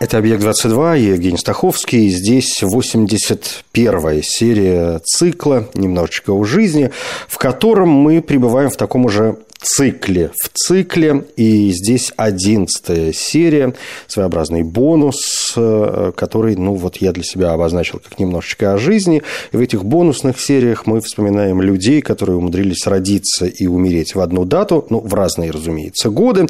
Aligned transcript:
Это 0.00 0.16
«Объект-22», 0.16 0.98
я 0.98 1.12
Евгений 1.12 1.36
Стаховский. 1.36 2.08
Здесь 2.08 2.62
81-я 2.62 4.22
серия 4.22 4.98
цикла 5.04 5.68
«Немножечко 5.74 6.30
о 6.30 6.42
жизни», 6.42 6.90
в 7.28 7.36
котором 7.36 7.90
мы 7.90 8.22
пребываем 8.22 8.70
в 8.70 8.78
таком 8.78 9.04
уже 9.04 9.36
цикле 9.60 10.30
в 10.42 10.48
цикле. 10.52 11.24
И 11.36 11.70
здесь 11.70 12.12
одиннадцатая 12.16 13.12
серия, 13.12 13.74
своеобразный 14.06 14.62
бонус, 14.62 15.52
э, 15.56 16.12
который, 16.16 16.56
ну, 16.56 16.74
вот 16.74 16.96
я 16.96 17.12
для 17.12 17.22
себя 17.22 17.52
обозначил 17.52 17.98
как 17.98 18.18
немножечко 18.18 18.72
о 18.72 18.78
жизни. 18.78 19.22
И 19.52 19.56
в 19.56 19.60
этих 19.60 19.84
бонусных 19.84 20.40
сериях 20.40 20.86
мы 20.86 21.00
вспоминаем 21.00 21.60
людей, 21.60 22.00
которые 22.00 22.36
умудрились 22.36 22.86
родиться 22.86 23.46
и 23.46 23.66
умереть 23.66 24.14
в 24.14 24.20
одну 24.20 24.44
дату, 24.44 24.86
ну, 24.90 25.00
в 25.00 25.12
разные, 25.14 25.50
разумеется, 25.50 26.10
годы. 26.10 26.46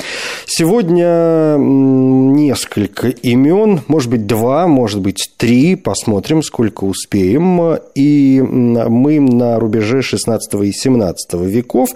Сегодня 0.46 1.56
несколько 1.58 3.08
имен, 3.08 3.80
может 3.88 4.10
быть, 4.10 4.26
два, 4.26 4.66
может 4.66 5.00
быть, 5.00 5.32
три. 5.36 5.76
Посмотрим, 5.76 6.42
сколько 6.42 6.84
успеем. 6.84 7.78
И 7.94 8.40
мы 8.40 9.20
на 9.20 9.58
рубеже 9.58 10.02
16 10.02 10.54
и 10.62 10.72
17 10.72 11.34
веков. 11.34 11.90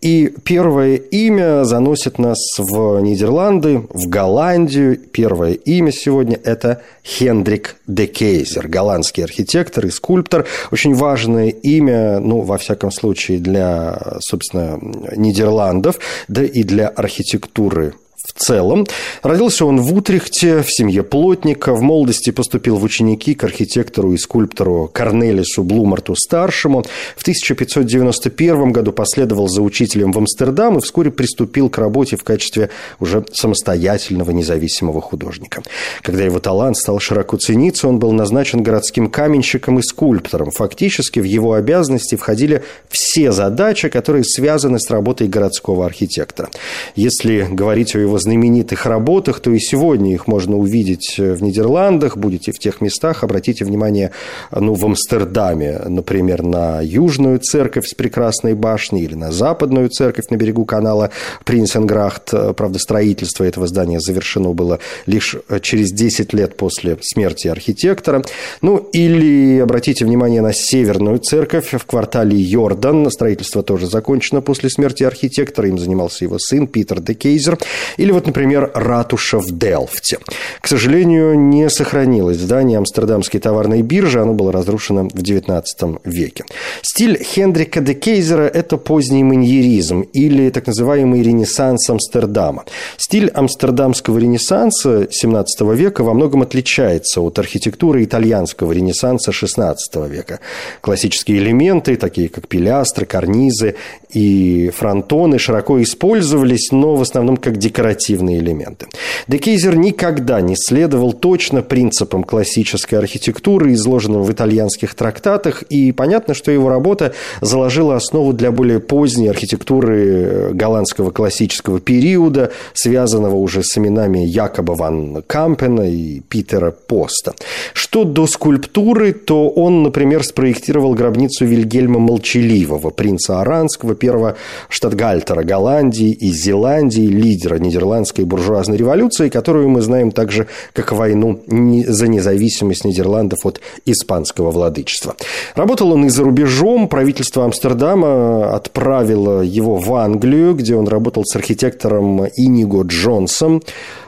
И 0.00 0.32
первый 0.44 0.57
Первое 0.58 0.96
имя 0.96 1.62
заносит 1.62 2.18
нас 2.18 2.36
в 2.58 2.98
Нидерланды, 2.98 3.86
в 3.90 4.08
Голландию. 4.08 4.98
Первое 4.98 5.52
имя 5.52 5.92
сегодня– 5.92 6.36
это 6.44 6.82
Хендрик 7.04 7.76
де 7.86 8.06
Кейзер, 8.06 8.66
голландский 8.66 9.22
архитектор 9.22 9.86
и 9.86 9.90
скульптор. 9.90 10.46
Очень 10.72 10.94
важное 10.94 11.50
имя, 11.50 12.18
ну, 12.18 12.40
во 12.40 12.58
всяком 12.58 12.90
случае, 12.90 13.38
для, 13.38 14.18
собственно, 14.18 14.80
Нидерландов, 15.14 16.00
да 16.26 16.42
и 16.42 16.64
для 16.64 16.88
архитектуры 16.88 17.94
в 18.28 18.38
целом. 18.38 18.86
Родился 19.22 19.64
он 19.64 19.80
в 19.80 19.94
Утрехте, 19.94 20.62
в 20.62 20.70
семье 20.70 21.02
плотника. 21.02 21.74
В 21.74 21.80
молодости 21.80 22.30
поступил 22.30 22.76
в 22.76 22.84
ученики 22.84 23.34
к 23.34 23.44
архитектору 23.44 24.12
и 24.12 24.18
скульптору 24.18 24.90
Корнелису 24.92 25.62
Блумарту-старшему. 25.64 26.84
В 27.16 27.22
1591 27.22 28.72
году 28.72 28.92
последовал 28.92 29.48
за 29.48 29.62
учителем 29.62 30.12
в 30.12 30.18
Амстердам 30.18 30.78
и 30.78 30.80
вскоре 30.80 31.10
приступил 31.10 31.70
к 31.70 31.78
работе 31.78 32.16
в 32.16 32.24
качестве 32.24 32.70
уже 33.00 33.24
самостоятельного 33.32 34.30
независимого 34.30 35.00
художника. 35.00 35.62
Когда 36.02 36.24
его 36.24 36.38
талант 36.38 36.76
стал 36.76 37.00
широко 37.00 37.36
цениться, 37.38 37.88
он 37.88 37.98
был 37.98 38.12
назначен 38.12 38.62
городским 38.62 39.08
каменщиком 39.10 39.78
и 39.78 39.82
скульптором. 39.82 40.50
Фактически 40.50 41.20
в 41.20 41.24
его 41.24 41.54
обязанности 41.54 42.16
входили 42.16 42.62
все 42.88 43.32
задачи, 43.32 43.88
которые 43.88 44.24
связаны 44.24 44.78
с 44.78 44.90
работой 44.90 45.28
городского 45.28 45.86
архитектора. 45.86 46.50
Если 46.94 47.46
говорить 47.50 47.94
о 47.94 47.98
его 47.98 48.17
знаменитых 48.18 48.86
работах, 48.86 49.40
то 49.40 49.50
и 49.50 49.58
сегодня 49.58 50.12
их 50.12 50.26
можно 50.26 50.56
увидеть 50.56 51.16
э, 51.18 51.32
в 51.32 51.42
Нидерландах, 51.42 52.16
будете 52.16 52.52
в 52.52 52.58
тех 52.58 52.80
местах, 52.80 53.24
обратите 53.24 53.64
внимание, 53.64 54.12
ну, 54.50 54.74
в 54.74 54.84
Амстердаме, 54.84 55.80
например, 55.86 56.42
на 56.42 56.80
Южную 56.80 57.38
церковь 57.38 57.86
с 57.86 57.94
прекрасной 57.94 58.54
башней 58.54 59.04
или 59.04 59.14
на 59.14 59.32
Западную 59.32 59.88
церковь 59.88 60.28
на 60.30 60.36
берегу 60.36 60.64
канала 60.64 61.10
Принсенграхт. 61.44 62.32
Правда, 62.56 62.78
строительство 62.78 63.44
этого 63.44 63.66
здания 63.66 64.00
завершено 64.00 64.50
было 64.50 64.78
лишь 65.06 65.36
э, 65.48 65.60
через 65.60 65.92
10 65.92 66.32
лет 66.32 66.56
после 66.56 66.98
смерти 67.00 67.48
архитектора. 67.48 68.22
Ну, 68.62 68.78
или 68.92 69.58
обратите 69.58 70.04
внимание 70.04 70.42
на 70.42 70.52
Северную 70.52 71.18
церковь 71.18 71.72
в 71.72 71.84
квартале 71.86 72.36
Йордан. 72.36 73.10
Строительство 73.10 73.62
тоже 73.62 73.86
закончено 73.86 74.40
после 74.40 74.70
смерти 74.70 75.04
архитектора. 75.04 75.68
Им 75.68 75.78
занимался 75.78 76.24
его 76.24 76.38
сын 76.38 76.66
Питер 76.66 77.00
де 77.00 77.14
Кейзер. 77.14 77.58
Или 77.96 78.07
вот, 78.12 78.26
например, 78.26 78.70
ратуша 78.74 79.38
в 79.38 79.50
Делфте. 79.50 80.18
К 80.60 80.68
сожалению, 80.68 81.38
не 81.38 81.68
сохранилось 81.70 82.38
здание 82.38 82.78
Амстердамской 82.78 83.40
товарной 83.40 83.82
биржи, 83.82 84.20
оно 84.20 84.34
было 84.34 84.52
разрушено 84.52 85.04
в 85.04 85.22
XIX 85.22 86.00
веке. 86.04 86.44
Стиль 86.82 87.22
Хендрика 87.22 87.80
де 87.80 87.94
Кейзера– 87.94 88.42
это 88.54 88.76
поздний 88.76 89.24
маньеризм 89.24 90.02
или 90.12 90.50
так 90.50 90.66
называемый 90.66 91.22
ренессанс 91.22 91.88
Амстердама. 91.90 92.64
Стиль 92.96 93.28
амстердамского 93.28 94.18
ренессанса 94.18 95.04
XVII 95.04 95.74
века 95.74 96.02
во 96.02 96.14
многом 96.14 96.42
отличается 96.42 97.20
от 97.20 97.38
архитектуры 97.38 98.04
итальянского 98.04 98.72
ренессанса 98.72 99.30
XVI 99.30 99.76
века. 100.08 100.40
Классические 100.80 101.38
элементы, 101.38 101.96
такие 101.96 102.28
как 102.28 102.48
пилястры, 102.48 103.06
карнизы 103.06 103.76
и 104.10 104.70
фронтоны, 104.74 105.38
широко 105.38 105.82
использовались, 105.82 106.70
но 106.72 106.94
в 106.94 107.02
основном 107.02 107.36
как 107.36 107.56
декоративные 107.56 107.97
декоративные 107.98 108.38
элементы. 108.38 108.86
Декейзер 109.26 109.76
никогда 109.76 110.40
не 110.40 110.54
следовал 110.56 111.12
точно 111.12 111.62
принципам 111.62 112.24
классической 112.24 112.98
архитектуры, 112.98 113.72
изложенным 113.74 114.22
в 114.22 114.32
итальянских 114.32 114.94
трактатах, 114.94 115.62
и 115.62 115.92
понятно, 115.92 116.34
что 116.34 116.50
его 116.50 116.68
работа 116.68 117.12
заложила 117.40 117.96
основу 117.96 118.32
для 118.32 118.50
более 118.50 118.80
поздней 118.80 119.28
архитектуры 119.28 120.06
э, 120.06 120.50
голландского 120.52 121.10
классического 121.10 121.80
периода, 121.80 122.50
связанного 122.72 123.36
уже 123.36 123.62
с 123.62 123.76
именами 123.76 124.18
Якоба 124.18 124.72
ван 124.72 125.22
Кампена 125.26 125.90
и 125.90 126.20
Питера 126.20 126.70
Поста. 126.70 127.34
Что 127.72 128.04
до 128.04 128.26
скульптуры, 128.26 129.12
то 129.12 129.48
он, 129.48 129.82
например, 129.82 130.24
спроектировал 130.24 130.94
гробницу 130.94 131.44
Вильгельма 131.44 131.98
Молчаливого, 131.98 132.90
принца 132.90 133.40
Аранского, 133.40 133.94
первого 133.94 134.36
штатгальтера 134.68 135.42
Голландии 135.42 136.10
и 136.10 136.32
Зеландии, 136.32 137.06
лидера 137.06 137.58
Нидерландов 137.58 137.77
нидерландской 137.78 138.24
буржуазной 138.24 138.76
революции, 138.76 139.28
которую 139.28 139.68
мы 139.68 139.80
знаем 139.80 140.10
также 140.10 140.48
как 140.72 140.92
войну 140.92 141.40
за 141.46 142.08
независимость 142.08 142.84
Нидерландов 142.84 143.38
от 143.44 143.60
испанского 143.86 144.50
владычества. 144.50 145.14
Работал 145.54 145.92
он 145.92 146.06
и 146.06 146.08
за 146.08 146.24
рубежом. 146.24 146.88
Правительство 146.88 147.44
Амстердама 147.44 148.54
отправило 148.54 149.42
его 149.42 149.76
в 149.76 149.94
Англию, 149.94 150.54
где 150.54 150.74
он 150.74 150.88
работал 150.88 151.24
с 151.24 151.36
архитектором 151.36 152.26
Иниго 152.36 152.82
Джонсом. 152.82 153.62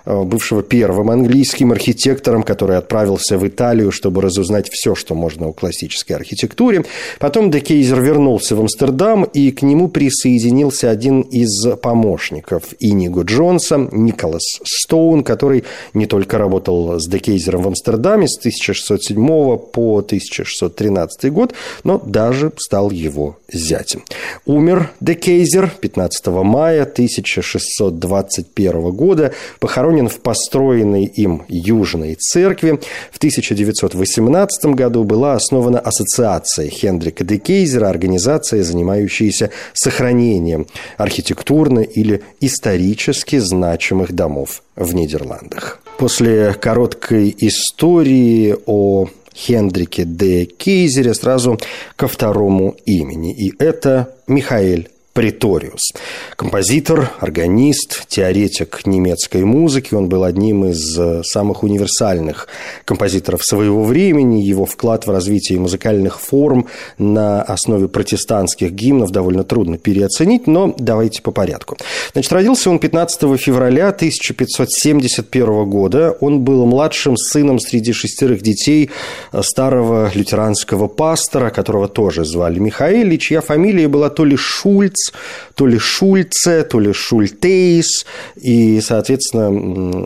Э, 0.06 0.22
бывшего 0.22 0.62
первым 0.62 1.10
английским 1.10 1.72
архитектором, 1.72 2.42
который 2.42 2.78
отправился 2.78 3.36
в 3.36 3.46
Италию, 3.46 3.92
чтобы 3.92 4.22
разузнать 4.22 4.70
все, 4.70 4.94
что 4.94 5.14
можно 5.14 5.48
о 5.48 5.52
классической 5.52 6.14
архитектуре. 6.14 6.84
Потом 7.18 7.50
де 7.50 7.63
Кейзер 7.63 8.00
вернулся 8.00 8.56
в 8.56 8.60
Амстердам, 8.60 9.24
и 9.24 9.50
к 9.50 9.62
нему 9.62 9.88
присоединился 9.88 10.90
один 10.90 11.20
из 11.20 11.66
помощников 11.82 12.74
Иниго 12.78 13.22
Джонса, 13.22 13.88
Николас 13.92 14.60
Стоун, 14.64 15.22
который 15.22 15.64
не 15.92 16.06
только 16.06 16.38
работал 16.38 16.98
с 16.98 17.06
де 17.06 17.17
Кейзером 17.17 17.62
в 17.62 17.68
Амстердаме 17.68 18.26
с 18.26 18.38
1607 18.38 19.58
по 19.58 19.98
1613 19.98 21.32
год, 21.32 21.52
но 21.84 21.98
даже 21.98 22.52
стал 22.56 22.90
его 22.90 23.36
зятем. 23.52 24.02
Умер 24.46 24.90
де 25.00 25.18
Кейзер 25.18 25.70
15 25.80 26.26
мая 26.28 26.82
1621 26.82 28.90
года, 28.90 29.32
похоронен 29.58 29.99
похоронен 30.00 30.08
в 30.08 30.20
построенной 30.20 31.04
им 31.04 31.42
Южной 31.48 32.14
церкви. 32.14 32.80
В 33.12 33.18
1918 33.18 34.74
году 34.74 35.04
была 35.04 35.34
основана 35.34 35.78
ассоциация 35.78 36.68
Хендрика 36.68 37.24
де 37.24 37.38
Кейзера, 37.38 37.88
организация, 37.88 38.62
занимающаяся 38.62 39.50
сохранением 39.72 40.66
архитектурно 40.98 41.80
или 41.80 42.22
исторически 42.40 43.38
значимых 43.38 44.12
домов 44.12 44.62
в 44.76 44.94
Нидерландах. 44.94 45.80
После 45.98 46.54
короткой 46.54 47.34
истории 47.38 48.56
о 48.66 49.06
Хендрике 49.34 50.04
де 50.04 50.44
Кейзере 50.44 51.14
сразу 51.14 51.58
ко 51.96 52.06
второму 52.06 52.74
имени. 52.86 53.32
И 53.32 53.52
это 53.58 54.06
Михаэль 54.26 54.88
Преториус. 55.20 55.92
Композитор, 56.34 57.12
органист, 57.20 58.06
теоретик 58.08 58.86
немецкой 58.86 59.44
музыки. 59.44 59.92
Он 59.92 60.08
был 60.08 60.24
одним 60.24 60.64
из 60.64 60.98
э, 60.98 61.20
самых 61.24 61.62
универсальных 61.62 62.48
композиторов 62.86 63.44
своего 63.44 63.84
времени. 63.84 64.40
Его 64.40 64.64
вклад 64.64 65.06
в 65.06 65.10
развитие 65.10 65.58
музыкальных 65.58 66.18
форм 66.18 66.68
на 66.96 67.42
основе 67.42 67.86
протестантских 67.86 68.72
гимнов 68.72 69.10
довольно 69.10 69.44
трудно 69.44 69.76
переоценить, 69.76 70.46
но 70.46 70.74
давайте 70.78 71.20
по 71.20 71.32
порядку. 71.32 71.76
Значит, 72.14 72.32
родился 72.32 72.70
он 72.70 72.78
15 72.78 73.38
февраля 73.38 73.88
1571 73.88 75.68
года. 75.68 76.16
Он 76.20 76.40
был 76.40 76.64
младшим 76.64 77.18
сыном 77.18 77.58
среди 77.58 77.92
шестерых 77.92 78.40
детей 78.40 78.88
э, 79.32 79.42
старого 79.42 80.10
лютеранского 80.14 80.88
пастора, 80.88 81.50
которого 81.50 81.88
тоже 81.88 82.24
звали 82.24 82.58
Михаил, 82.58 83.10
и 83.10 83.18
чья 83.18 83.42
фамилия 83.42 83.86
была 83.86 84.08
то 84.08 84.24
ли 84.24 84.36
Шульц, 84.36 85.09
то 85.54 85.66
ли 85.66 85.78
Шульце, 85.78 86.64
то 86.64 86.80
ли 86.80 86.92
Шультейс, 86.92 88.06
и, 88.36 88.80
соответственно, 88.80 89.50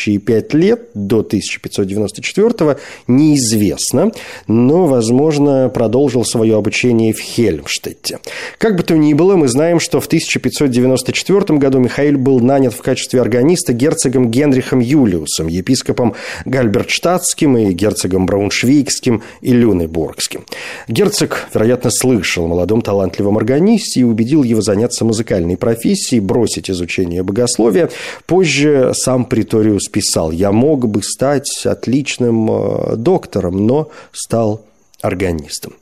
следующие 0.08 0.18
пять 0.18 0.54
лет 0.54 0.88
до 0.94 1.18
1594 1.18 2.78
неизвестно, 3.06 4.10
но, 4.46 4.86
возможно, 4.86 5.68
продолжил 5.68 6.24
свое 6.24 6.56
обучение 6.56 7.12
в 7.12 7.20
Хельмштетте. 7.20 8.18
Как 8.58 8.76
бы 8.76 8.82
то 8.82 8.96
ни 8.96 9.14
было, 9.14 9.36
мы 9.36 9.48
знаем, 9.48 9.80
что 9.80 10.00
в 10.00 10.06
1594 10.06 11.58
году 11.58 11.78
Михаил 11.78 12.18
был 12.18 12.40
нанят 12.40 12.74
в 12.74 12.82
качестве 12.82 13.20
органиста 13.20 13.72
герцогом 13.72 14.30
Генрихом 14.30 14.80
Юлиусом, 14.80 15.48
епископом 15.48 16.14
Гальбертштадтским 16.44 17.56
и 17.58 17.72
герцогом 17.72 18.26
Брауншвейгским 18.26 19.22
и 19.42 19.52
Люнебургским. 19.52 20.44
Герцог, 20.88 21.48
вероятно, 21.54 21.90
слышал 21.90 22.44
о 22.44 22.48
молодом 22.48 22.82
талантливом 22.82 23.36
органисте 23.36 24.00
и 24.00 24.04
убедил 24.04 24.42
его 24.42 24.62
заняться 24.62 25.04
музыкальной 25.04 25.56
профессией, 25.56 26.20
бросить 26.20 26.70
изучение 26.70 27.22
богословия. 27.22 27.90
Позже 28.26 28.92
сам 28.94 29.24
Приториус 29.24 29.88
писал, 29.98 30.30
«Я 30.30 30.52
мог 30.52 30.86
бы 30.86 31.02
стать 31.02 31.66
отличным 31.66 32.48
э, 32.50 32.96
доктором, 32.96 33.66
но 33.66 33.88
стал 34.12 34.60
органистом. 35.00 35.74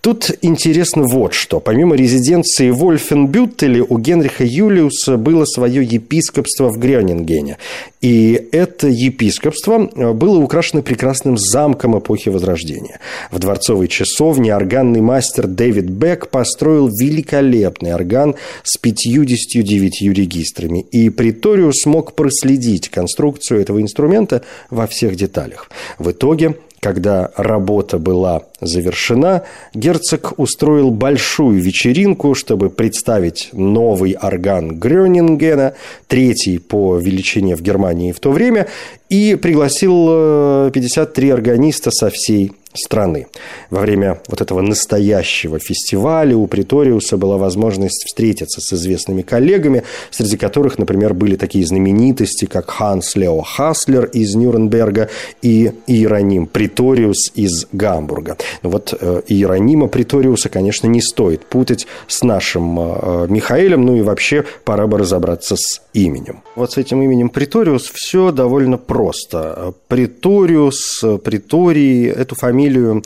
Тут 0.00 0.30
интересно 0.40 1.02
вот 1.04 1.34
что. 1.34 1.60
Помимо 1.60 1.94
резиденции 1.94 2.70
в 2.70 2.78
Вольфенбюттеле 2.78 3.82
у 3.82 3.98
Генриха 3.98 4.44
Юлиуса 4.44 5.16
было 5.16 5.44
свое 5.44 5.84
епископство 5.84 6.70
в 6.70 6.78
Грёнингене. 6.78 7.58
И 8.00 8.48
это 8.50 8.88
епископство 8.88 9.90
э, 9.94 10.12
было 10.12 10.38
украшено 10.38 10.82
прекрасным 10.82 11.36
замком 11.36 11.98
эпохи 11.98 12.30
Возрождения. 12.30 12.98
В 13.30 13.38
дворцовой 13.38 13.88
часовне 13.88 14.54
органный 14.56 15.02
мастер 15.02 15.46
Дэвид 15.46 15.90
Бек 15.90 16.28
построил 16.28 16.88
великолепный 16.88 17.94
орган 17.94 18.34
с 18.64 18.78
59 18.78 20.02
регистрами. 20.02 20.80
И 20.90 21.10
Приториус 21.10 21.82
смог 21.82 22.14
проследить 22.14 22.88
конструкцию 22.88 23.60
этого 23.60 23.82
инструмента 23.82 24.42
во 24.70 24.86
всех 24.86 25.14
деталях. 25.14 25.70
В 25.98 26.10
итоге 26.10 26.56
когда 26.82 27.30
работа 27.36 27.98
была 27.98 28.42
завершена, 28.60 29.44
герцог 29.72 30.34
устроил 30.36 30.90
большую 30.90 31.60
вечеринку, 31.60 32.34
чтобы 32.34 32.70
представить 32.70 33.50
новый 33.52 34.16
орган 34.20 34.80
Грёнингена, 34.80 35.74
третий 36.08 36.58
по 36.58 36.98
величине 36.98 37.54
в 37.54 37.62
Германии 37.62 38.10
в 38.10 38.18
то 38.18 38.32
время, 38.32 38.66
и 39.08 39.36
пригласил 39.36 40.70
53 40.72 41.28
э, 41.28 41.32
органиста 41.32 41.92
со 41.92 42.10
всей 42.10 42.50
страны. 42.74 43.26
Во 43.70 43.80
время 43.80 44.20
вот 44.28 44.40
этого 44.40 44.60
настоящего 44.60 45.58
фестиваля 45.58 46.36
у 46.36 46.46
Приториуса 46.46 47.16
была 47.16 47.36
возможность 47.36 48.04
встретиться 48.06 48.60
с 48.60 48.72
известными 48.72 49.22
коллегами, 49.22 49.82
среди 50.10 50.36
которых, 50.36 50.78
например, 50.78 51.14
были 51.14 51.36
такие 51.36 51.66
знаменитости, 51.66 52.46
как 52.46 52.70
Ханс 52.70 53.16
Лео 53.16 53.42
Хаслер 53.42 54.06
из 54.06 54.34
Нюрнберга 54.34 55.08
и 55.42 55.72
Иероним 55.86 56.46
Приториус 56.46 57.32
из 57.34 57.66
Гамбурга. 57.72 58.36
Но 58.62 58.70
вот 58.70 58.94
э, 58.98 59.22
Иеронима 59.28 59.88
Приториуса, 59.88 60.48
конечно, 60.48 60.86
не 60.86 61.00
стоит 61.00 61.44
путать 61.46 61.86
с 62.06 62.22
нашим 62.22 62.78
э, 62.78 63.26
Михаилом, 63.28 63.84
ну 63.84 63.96
и 63.96 64.02
вообще 64.02 64.44
пора 64.64 64.86
бы 64.86 64.98
разобраться 64.98 65.56
с 65.56 65.82
именем. 65.92 66.42
Вот 66.56 66.72
с 66.72 66.78
этим 66.78 67.02
именем 67.02 67.28
Приториус 67.28 67.90
все 67.92 68.32
довольно 68.32 68.78
просто. 68.78 69.74
Приториус, 69.88 71.04
Приторий, 71.24 72.08
эту 72.08 72.34
фамилию 72.34 72.61
фамилию 72.62 73.02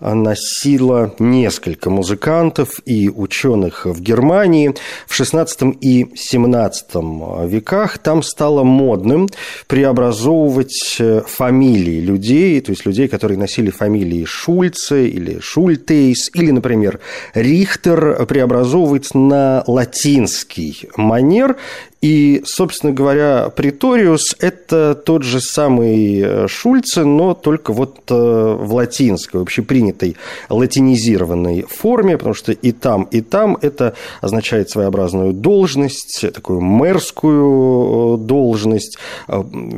носило 0.00 1.14
несколько 1.18 1.90
музыкантов 1.90 2.80
и 2.84 3.08
ученых 3.08 3.86
в 3.86 4.00
Германии. 4.00 4.74
В 5.06 5.18
XVI 5.18 5.76
и 5.80 6.04
XVII 6.04 7.48
веках 7.48 7.98
там 7.98 8.22
стало 8.22 8.62
модным 8.62 9.28
преобразовывать 9.66 10.96
э, 10.98 11.22
фамилии 11.26 12.00
людей, 12.00 12.60
то 12.60 12.70
есть 12.70 12.86
людей, 12.86 13.08
которые 13.08 13.38
носили 13.38 13.70
фамилии 13.70 14.24
Шульце 14.24 15.08
или 15.08 15.40
Шультейс, 15.40 16.30
или, 16.34 16.50
например, 16.50 17.00
Рихтер, 17.34 18.26
преобразовывать 18.26 19.14
на 19.14 19.64
латинский 19.66 20.88
манер 20.96 21.56
и, 22.00 22.42
собственно 22.44 22.92
говоря, 22.92 23.50
Приториус– 23.54 24.36
это 24.38 24.94
тот 24.94 25.24
же 25.24 25.40
самый 25.40 26.20
э, 26.20 26.46
Шульце, 26.46 27.04
но 27.04 27.34
только 27.34 27.72
вот 27.72 27.98
э, 28.08 28.14
в 28.14 28.72
латинской, 28.72 29.40
общепринятой 29.88 30.16
латинизированной 30.48 31.62
форме, 31.62 32.16
потому 32.16 32.34
что 32.34 32.52
и 32.52 32.72
там, 32.72 33.04
и 33.04 33.20
там 33.20 33.58
это 33.60 33.94
означает 34.20 34.70
своеобразную 34.70 35.32
должность, 35.32 36.24
такую 36.34 36.60
мэрскую 36.60 38.14
э, 38.14 38.18
должность. 38.18 38.98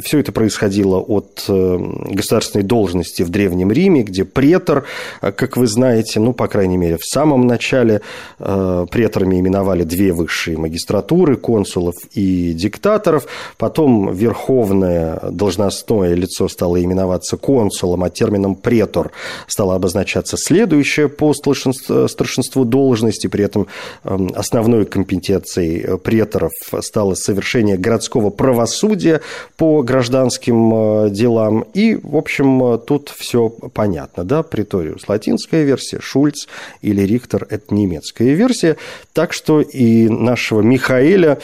Все 0.03 0.19
это 0.19 0.33
происходило 0.33 0.99
от 0.99 1.45
государственной 1.47 2.65
должности 2.65 3.23
в 3.23 3.29
Древнем 3.29 3.73
Риме, 3.73 4.03
где 4.03 4.25
претор, 4.25 4.85
как 5.21 5.57
вы 5.57 5.67
знаете, 5.67 6.21
ну, 6.21 6.33
по 6.33 6.49
крайней 6.49 6.77
мере, 6.77 6.97
в 6.97 7.05
самом 7.05 7.47
начале 7.47 8.01
преторами 8.39 9.41
именовали 9.41 9.85
две 9.85 10.13
высшие 10.13 10.59
магистратуры, 10.59 11.37
консулов 11.37 11.95
и 12.15 12.53
диктаторов. 12.53 13.27
Потом 13.57 14.13
верховное 14.13 15.21
должностное 15.31 16.15
лицо 16.15 16.49
стало 16.49 16.83
именоваться 16.83 17.37
консулом, 17.37 18.05
а 18.05 18.11
термином 18.11 18.55
претор 18.55 19.13
стало 19.47 19.75
обозначать 19.75 20.00
назначаться 20.01 20.37
следующая 20.39 21.09
по 21.09 21.35
старшинству 21.35 22.65
должности, 22.65 23.27
при 23.27 23.45
этом 23.45 23.67
эм, 24.05 24.31
основной 24.35 24.87
компетенцией 24.87 25.99
преторов 25.99 26.53
стало 26.81 27.15
совершение 27.15 27.77
городского 27.77 28.31
правосудия 28.31 29.21
по 29.57 29.83
гражданским 29.83 31.13
делам. 31.13 31.67
И, 31.75 31.99
в 32.03 32.17
общем, 32.17 32.79
тут 32.79 33.13
все 33.15 33.51
понятно, 33.51 34.25
да, 34.25 34.43
Приториус 34.43 35.09
латинская 35.09 35.65
версия, 35.65 36.01
Шульц 36.01 36.47
или 36.81 37.03
Рихтер– 37.03 37.47
это 37.51 37.75
немецкая 37.75 38.33
версия, 38.35 38.77
так 39.13 39.33
что 39.33 39.61
и 39.61 40.09
нашего 40.09 40.63
Михаэля 40.63 41.39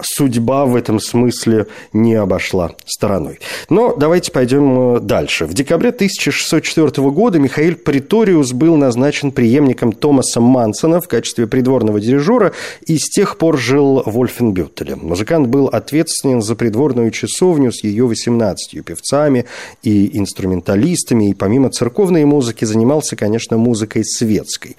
судьба 0.00 0.64
в 0.64 0.76
этом 0.76 0.98
смысле 1.00 1.66
не 1.92 2.14
обошла 2.14 2.72
стороной. 2.86 3.38
Но 3.68 3.94
давайте 3.94 4.32
пойдем 4.32 4.96
э, 4.96 5.00
дальше. 5.00 5.44
В 5.46 5.54
декабре 5.54 5.90
1604 5.90 7.10
года 7.10 7.38
Михаил 7.38 7.65
Приториус 7.74 8.52
был 8.52 8.76
назначен 8.76 9.32
преемником 9.32 9.92
Томаса 9.92 10.40
Мансона 10.40 11.00
в 11.00 11.08
качестве 11.08 11.46
придворного 11.46 12.00
дирижера 12.00 12.52
и 12.86 12.98
с 12.98 13.10
тех 13.10 13.38
пор 13.38 13.58
жил 13.58 14.02
в 14.06 14.18
Ольфенбюттеле. 14.18 14.96
Музыкант 14.96 15.48
был 15.48 15.66
ответственен 15.66 16.42
за 16.42 16.54
придворную 16.54 17.10
часовню 17.10 17.72
с 17.72 17.82
ее 17.82 18.06
18 18.06 18.84
певцами 18.84 19.46
и 19.82 20.16
инструменталистами, 20.18 21.30
и 21.30 21.34
помимо 21.34 21.70
церковной 21.70 22.24
музыки 22.24 22.64
занимался, 22.64 23.16
конечно, 23.16 23.56
музыкой 23.56 24.04
светской. 24.04 24.76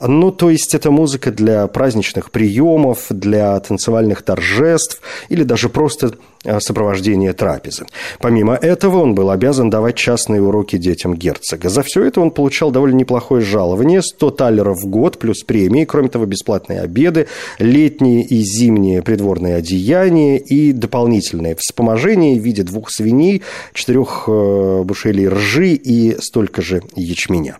Ну, 0.00 0.30
то 0.30 0.50
есть 0.50 0.74
это 0.74 0.90
музыка 0.90 1.30
для 1.30 1.66
праздничных 1.66 2.30
приемов, 2.30 3.06
для 3.10 3.58
танцевальных 3.60 4.22
торжеств 4.22 5.00
или 5.28 5.42
даже 5.42 5.68
просто 5.68 6.12
сопровождения 6.60 7.32
трапезы. 7.32 7.86
Помимо 8.20 8.54
этого, 8.54 8.98
он 8.98 9.14
был 9.14 9.30
обязан 9.30 9.70
давать 9.70 9.96
частные 9.96 10.42
уроки 10.42 10.76
детям 10.76 11.14
герцога. 11.14 11.68
За 11.68 11.82
все 11.82 12.04
это 12.04 12.20
он 12.20 12.30
получал 12.30 12.70
довольно 12.70 12.96
неплохое 12.96 13.42
жалование, 13.42 14.02
100 14.02 14.30
талеров 14.30 14.78
в 14.78 14.86
год 14.86 15.18
плюс 15.18 15.42
премии, 15.42 15.84
кроме 15.84 16.08
того, 16.08 16.26
бесплатные 16.26 16.80
обеды, 16.80 17.26
летние 17.58 18.22
и 18.22 18.42
зимние 18.42 19.02
придворные 19.02 19.56
одеяния 19.56 20.36
и 20.36 20.72
дополнительное 20.72 21.56
вспоможение 21.58 22.38
в 22.38 22.42
виде 22.42 22.62
двух 22.62 22.90
свиней, 22.90 23.42
четырех 23.72 24.24
э, 24.28 24.82
бушелей 24.84 25.28
ржи 25.28 25.74
и 25.74 26.16
столько 26.20 26.62
же 26.62 26.82
ячменя. 26.94 27.58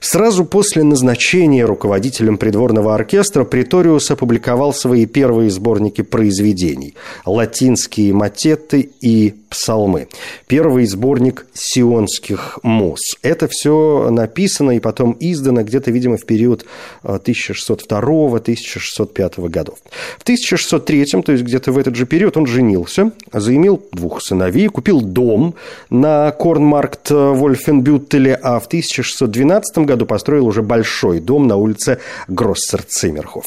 Сразу 0.00 0.44
после 0.44 0.82
назначения 0.82 1.64
руководителем 1.64 2.36
придворного 2.38 2.94
оркестра 2.94 3.44
Приториус 3.44 4.10
опубликовал 4.10 4.72
свои 4.72 5.06
первые 5.06 5.50
сборники 5.50 6.02
произведений. 6.02 6.94
Латинские 7.24 8.12
матеты 8.28 8.90
и 9.00 9.34
псалмы. 9.48 10.08
Первый 10.46 10.86
сборник 10.86 11.46
сионских 11.54 12.58
мус. 12.62 13.00
Это 13.22 13.48
все 13.48 14.10
написано 14.10 14.72
и 14.72 14.80
потом 14.80 15.16
издано 15.18 15.62
где-то, 15.62 15.90
видимо, 15.90 16.16
в 16.16 16.24
период 16.24 16.64
1602-1605 17.02 19.32
э, 19.36 19.48
годов. 19.48 19.78
В 20.18 20.22
1603, 20.22 21.22
то 21.22 21.32
есть 21.32 21.44
где-то 21.44 21.72
в 21.72 21.78
этот 21.78 21.96
же 21.96 22.06
период, 22.06 22.36
он 22.36 22.46
женился, 22.46 23.10
заимел 23.32 23.82
двух 23.92 24.22
сыновей, 24.22 24.68
купил 24.68 25.00
дом 25.00 25.54
на 25.90 26.30
Корнмаркт 26.32 27.10
Вольфенбюттеле, 27.10 28.34
а 28.34 28.60
в 28.60 28.66
1612 28.66 29.78
году 29.78 30.04
построил 30.06 30.46
уже 30.46 30.62
большой 30.62 31.20
дом 31.20 31.46
на 31.46 31.56
улице 31.56 31.98
Гроссер-Циммерхоф. 32.28 33.44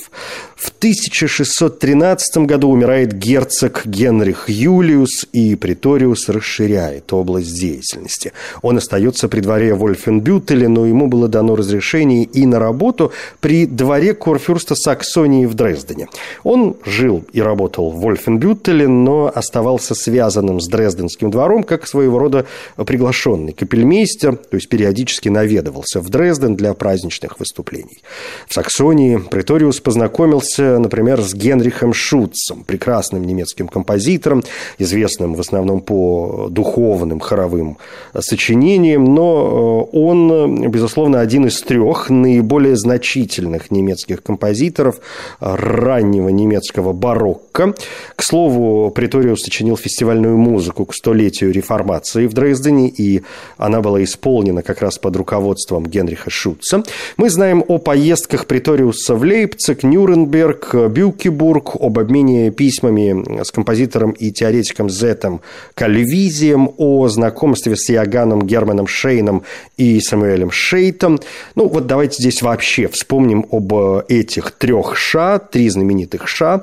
В 0.55 0.71
1613 0.77 2.45
году 2.45 2.69
умирает 2.69 3.13
герцог 3.13 3.85
Генрих 3.85 4.49
Юлиус, 4.49 5.27
и 5.33 5.55
Приториус 5.91 6.29
расширяет 6.29 7.11
область 7.11 7.53
деятельности. 7.53 8.31
Он 8.61 8.77
остается 8.77 9.27
при 9.27 9.41
дворе 9.41 9.73
Вольфенбютеля, 9.73 10.69
но 10.69 10.85
ему 10.85 11.07
было 11.07 11.27
дано 11.27 11.57
разрешение 11.57 12.23
и 12.23 12.45
на 12.45 12.59
работу 12.59 13.11
при 13.41 13.65
дворе 13.65 14.13
Корфюрста 14.13 14.75
Саксонии 14.75 15.45
в 15.45 15.53
Дрездене. 15.53 16.07
Он 16.43 16.77
жил 16.85 17.25
и 17.33 17.41
работал 17.41 17.91
в 17.91 17.99
Вольфенбютеле, 17.99 18.87
но 18.87 19.29
оставался 19.35 19.93
связанным 19.93 20.61
с 20.61 20.69
Дрезденским 20.69 21.29
двором 21.29 21.63
как 21.63 21.85
своего 21.87 22.19
рода 22.19 22.45
приглашенный 22.77 23.51
капельмейстер, 23.51 24.37
то 24.37 24.55
есть 24.55 24.69
периодически 24.69 25.27
наведывался 25.27 25.99
в 25.99 26.09
Дрезден 26.09 26.55
для 26.55 26.73
праздничных 26.73 27.37
выступлений. 27.37 28.01
В 28.47 28.53
Саксонии 28.53 29.17
Приториус 29.17 29.81
познакомился, 29.81 30.79
например, 30.79 31.21
с 31.21 31.33
Генрихом 31.33 31.93
Шутцем, 31.93 32.63
прекрасным 32.63 33.25
немецким 33.25 33.67
композитором, 33.67 34.41
известным 34.77 35.33
в 35.33 35.41
основном 35.41 35.80
по 35.81 36.47
духовным 36.49 37.19
хоровым 37.19 37.77
сочинениям, 38.19 39.03
но 39.03 39.87
э, 39.93 39.97
он, 39.97 40.69
безусловно, 40.69 41.19
один 41.19 41.47
из 41.47 41.61
трех 41.61 42.09
наиболее 42.09 42.75
значительных 42.75 43.71
немецких 43.71 44.23
композиторов 44.23 44.99
раннего 45.39 46.29
немецкого 46.29 46.93
барокко. 46.93 47.73
К 48.15 48.23
слову, 48.23 48.91
Приториус 48.91 49.41
сочинил 49.41 49.77
фестивальную 49.77 50.37
музыку 50.37 50.85
к 50.85 50.93
столетию 50.93 51.51
реформации 51.51 52.27
в 52.27 52.33
Дрездене, 52.33 52.89
и 52.89 53.23
она 53.57 53.81
была 53.81 54.03
исполнена 54.03 54.61
как 54.61 54.81
раз 54.81 54.97
под 54.97 55.15
руководством 55.15 55.85
Генриха 55.85 56.29
Шутца. 56.29 56.83
Мы 57.17 57.29
знаем 57.29 57.63
о 57.67 57.77
поездках 57.77 58.45
Приториуса 58.45 59.15
в 59.15 59.23
Лейпциг, 59.23 59.83
Нюрнберг, 59.83 60.75
Бюкебург, 60.89 61.75
об 61.79 61.99
обмене 61.99 62.51
письмами 62.51 63.43
с 63.43 63.51
композитором 63.51 64.11
и 64.11 64.31
теоретиком 64.31 64.89
Зетом 64.89 65.41
Кальвизием, 65.73 66.71
о 66.77 67.07
знакомстве 67.07 67.75
с 67.75 67.89
Иоганном 67.89 68.45
Германом 68.45 68.87
Шейном 68.87 69.43
и 69.77 69.99
Самуэлем 69.99 70.51
Шейтом. 70.51 71.19
Ну, 71.55 71.67
вот 71.67 71.87
давайте 71.87 72.17
здесь 72.21 72.41
вообще 72.41 72.87
вспомним 72.87 73.45
об 73.51 73.73
этих 74.07 74.51
трех 74.51 74.97
ша, 74.97 75.39
три 75.39 75.69
знаменитых 75.69 76.27
ша, 76.27 76.61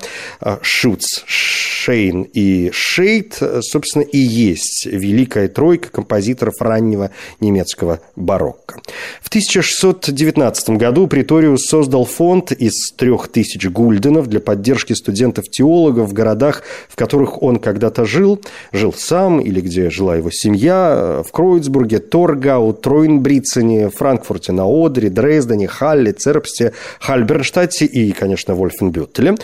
Шуц, 0.61 1.23
Шейн 1.25 2.23
и 2.33 2.69
Шейт, 2.71 3.41
собственно, 3.61 4.03
и 4.03 4.17
есть 4.17 4.85
великая 4.85 5.47
тройка 5.47 5.89
композиторов 5.89 6.55
раннего 6.59 7.11
немецкого 7.39 7.99
барокко. 8.15 8.81
В 9.21 9.29
1619 9.29 10.71
году 10.71 11.07
Приториус 11.07 11.65
создал 11.65 12.05
фонд 12.05 12.51
из 12.51 12.91
трех 12.95 13.29
тысяч 13.29 13.67
гульденов 13.67 14.27
для 14.27 14.39
поддержки 14.39 14.93
студентов-теологов 14.93 16.09
в 16.09 16.13
городах, 16.13 16.63
в 16.89 16.95
которых 16.95 17.41
он 17.41 17.59
когда-то 17.59 18.05
жил, 18.05 18.41
жил 18.71 18.93
сам 18.99 19.39
или 19.39 19.61
где 19.61 19.89
жила 19.89 20.15
его 20.15 20.29
семья, 20.31 21.23
в 21.25 21.31
Кройцбурге, 21.31 21.99
Торгау, 21.99 22.73
Тройнбрицене, 22.73 23.89
Франкфурте 23.89 24.51
на 24.51 24.65
Одре, 24.65 25.09
Дрездене, 25.09 25.67
Халле, 25.67 26.13
Церпсте, 26.13 26.73
Хальбернштадте 26.99 27.85
и, 27.85 28.11
конечно, 28.11 28.55
Вольфенбюттеле. 28.55 29.35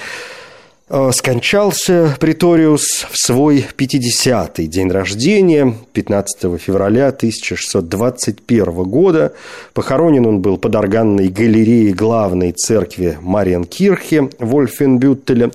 Э, 0.88 1.10
скончался 1.12 2.16
Приториус 2.20 3.08
в 3.10 3.18
свой 3.18 3.66
50-й 3.76 4.68
день 4.68 4.92
рождения, 4.92 5.74
15 5.94 6.62
февраля 6.62 7.08
1621 7.08 8.84
года. 8.84 9.34
Похоронен 9.74 10.28
он 10.28 10.42
был 10.42 10.58
под 10.58 10.76
органной 10.76 11.30
галереей 11.30 11.92
главной 11.92 12.52
церкви 12.52 13.18
Мариенкирхе 13.20 14.30
Вольфенбюттеля. 14.38 15.50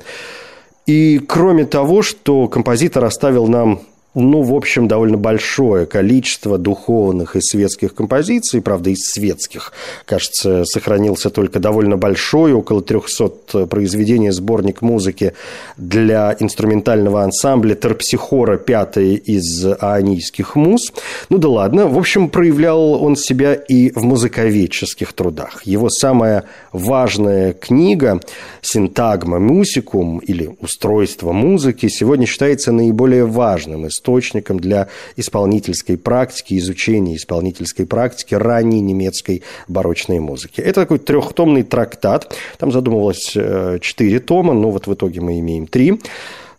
И 0.86 1.20
кроме 1.20 1.64
того, 1.64 2.02
что 2.02 2.48
композитор 2.48 3.04
оставил 3.04 3.46
нам 3.46 3.82
ну, 4.14 4.42
в 4.42 4.52
общем, 4.54 4.88
довольно 4.88 5.16
большое 5.16 5.86
количество 5.86 6.58
духовных 6.58 7.36
и 7.36 7.40
светских 7.40 7.94
композиций, 7.94 8.60
правда, 8.60 8.90
из 8.90 9.04
светских, 9.04 9.72
кажется, 10.04 10.64
сохранился 10.64 11.30
только 11.30 11.60
довольно 11.60 11.96
большой, 11.96 12.52
около 12.52 12.82
300 12.82 13.66
произведений 13.66 14.30
сборник 14.30 14.82
музыки 14.82 15.34
для 15.76 16.36
инструментального 16.40 17.22
ансамбля 17.22 17.76
Терпсихора, 17.76 18.56
пятый 18.56 19.14
из 19.14 19.64
аонийских 19.78 20.56
муз. 20.56 20.92
Ну 21.28 21.38
да 21.38 21.48
ладно, 21.48 21.86
в 21.86 21.96
общем, 21.96 22.28
проявлял 22.28 23.02
он 23.02 23.14
себя 23.14 23.54
и 23.54 23.92
в 23.92 24.02
музыковедческих 24.02 25.12
трудах. 25.12 25.62
Его 25.64 25.88
самая 25.88 26.44
важная 26.72 27.52
книга 27.52 28.20
«Синтагма 28.60 29.38
мусикум» 29.38 30.18
или 30.18 30.56
«Устройство 30.60 31.30
музыки» 31.30 31.88
сегодня 31.88 32.26
считается 32.26 32.72
наиболее 32.72 33.24
важным 33.24 33.86
из 33.86 33.99
источником 34.00 34.58
для 34.58 34.88
исполнительской 35.16 35.96
практики, 35.96 36.58
изучения 36.58 37.16
исполнительской 37.16 37.86
практики 37.86 38.34
ранней 38.34 38.80
немецкой 38.80 39.42
барочной 39.68 40.20
музыки. 40.20 40.60
Это 40.60 40.82
такой 40.82 40.98
трехтомный 40.98 41.62
трактат. 41.62 42.34
Там 42.58 42.72
задумывалось 42.72 43.32
э, 43.36 43.78
четыре 43.80 44.20
тома, 44.20 44.54
но 44.54 44.70
вот 44.70 44.86
в 44.86 44.94
итоге 44.94 45.20
мы 45.20 45.38
имеем 45.38 45.66
три. 45.66 46.00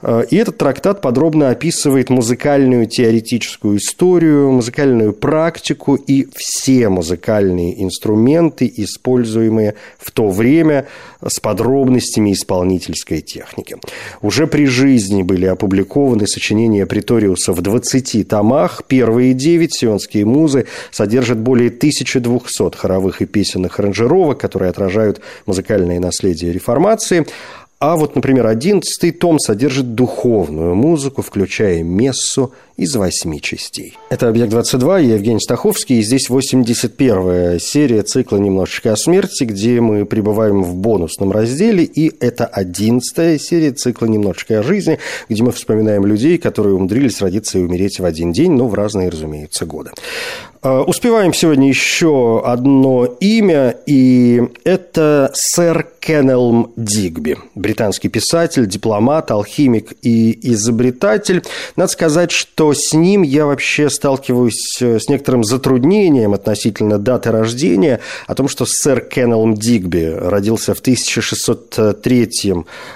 Э, 0.01 0.24
и 0.29 0.36
этот 0.36 0.58
трактат 0.58 1.01
подробно 1.01 1.50
описывает 1.50 2.10
музыкальную 2.10 2.86
теоретическую 2.86 3.77
историю, 3.77 4.51
музыкальную 4.51 5.13
практику 5.13 5.96
и 5.96 6.27
все 6.36 6.89
музыкальные 6.89 7.84
инструменты, 7.84 8.72
используемые 8.75 9.75
в 9.98 10.12
то 10.12 10.29
время 10.29 10.88
с 11.25 11.39
подробностями 11.39 12.34
исполнительской 12.34 13.22
техники. 13.22 13.77
Уже 14.22 14.48
при 14.48 14.65
жизни 14.65 15.24
были 15.24 15.46
опубликованы 15.46 16.27
сочинения 16.27 16.86
Приториуса 16.86 17.53
в 17.53 17.62
20 17.62 18.27
томах. 18.27 18.84
Первые 18.88 19.34
девять 19.34 19.75
сионские 19.75 20.25
музы 20.25 20.65
содержат 20.91 21.39
более 21.39 21.70
1200 21.70 22.75
хоровых 22.75 23.22
и 23.22 23.25
песенных 23.25 23.79
аранжировок, 23.79 24.39
которые 24.39 24.70
отражают 24.70 25.22
музыкальное 25.46 26.00
наследие 26.00 26.51
реформации. 26.51 27.25
А 27.82 27.96
вот, 27.96 28.14
например, 28.14 28.46
одиннадцатый 28.46 29.10
том 29.10 29.40
содержит 29.40 29.96
духовную 29.96 30.76
музыку, 30.76 31.24
включая 31.24 31.82
мессу 31.82 32.54
из 32.78 32.96
восьми 32.96 33.42
частей. 33.42 33.98
Это 34.12 34.30
«Объект-22», 34.30 35.04
я 35.04 35.16
Евгений 35.16 35.40
Стаховский, 35.40 35.98
и 35.98 36.04
здесь 36.04 36.30
81-я 36.30 37.58
серия 37.58 38.04
цикла 38.04 38.38
«Немножечко 38.38 38.94
о 38.94 38.96
смерти», 38.96 39.46
где 39.46 39.82
мы 39.82 40.06
пребываем 40.06 40.62
в 40.62 40.76
бонусном 40.76 41.32
разделе, 41.32 41.84
и 41.84 42.14
это 42.24 42.48
11-я 42.56 43.40
серия 43.40 43.72
цикла 43.72 44.06
«Немножечко 44.06 44.60
о 44.60 44.64
жизни», 44.64 45.00
где 45.28 45.42
мы 45.42 45.52
вспоминаем 45.52 46.06
людей, 46.06 46.38
которые 46.38 46.76
умудрились 46.76 47.20
родиться 47.20 47.58
и 47.58 47.64
умереть 47.64 48.00
в 48.00 48.06
один 48.06 48.32
день, 48.32 48.52
но 48.52 48.68
в 48.68 48.76
разные, 48.76 49.10
разумеется, 49.10 49.66
годы. 49.66 49.90
А, 50.63 50.84
успеваем 50.84 51.34
сегодня 51.34 51.68
еще 51.68 52.39
одно 52.46 53.06
имя, 53.20 53.77
и 53.88 54.44
это 54.63 55.32
сэр 55.34 55.88
Кеннелм 56.00 56.72
Дигби, 56.75 57.39
британский 57.56 58.10
писатель, 58.10 58.68
дипломат, 58.68 59.32
алхимик 59.32 59.94
и 60.03 60.51
изобретатель. 60.51 61.44
Надо 61.75 61.91
сказать, 61.91 62.30
что 62.30 62.74
с 62.75 62.94
ним 62.94 63.24
я 63.24 63.48
вообще 63.48 63.89
сталкиваюсь 63.89 64.77
э, 64.82 65.00
с 65.00 65.10
некоторым 65.10 65.44
затруднением 65.44 66.34
относительно 66.34 67.00
даты 67.00 67.32
рождения, 67.32 68.00
о 68.27 68.36
том, 68.36 68.48
что 68.48 68.68
сэр 68.68 69.01
Кеннелм 69.01 69.56
Дигби 69.56 70.13
родился 70.15 70.75
в 70.75 70.80
1603 70.80 72.30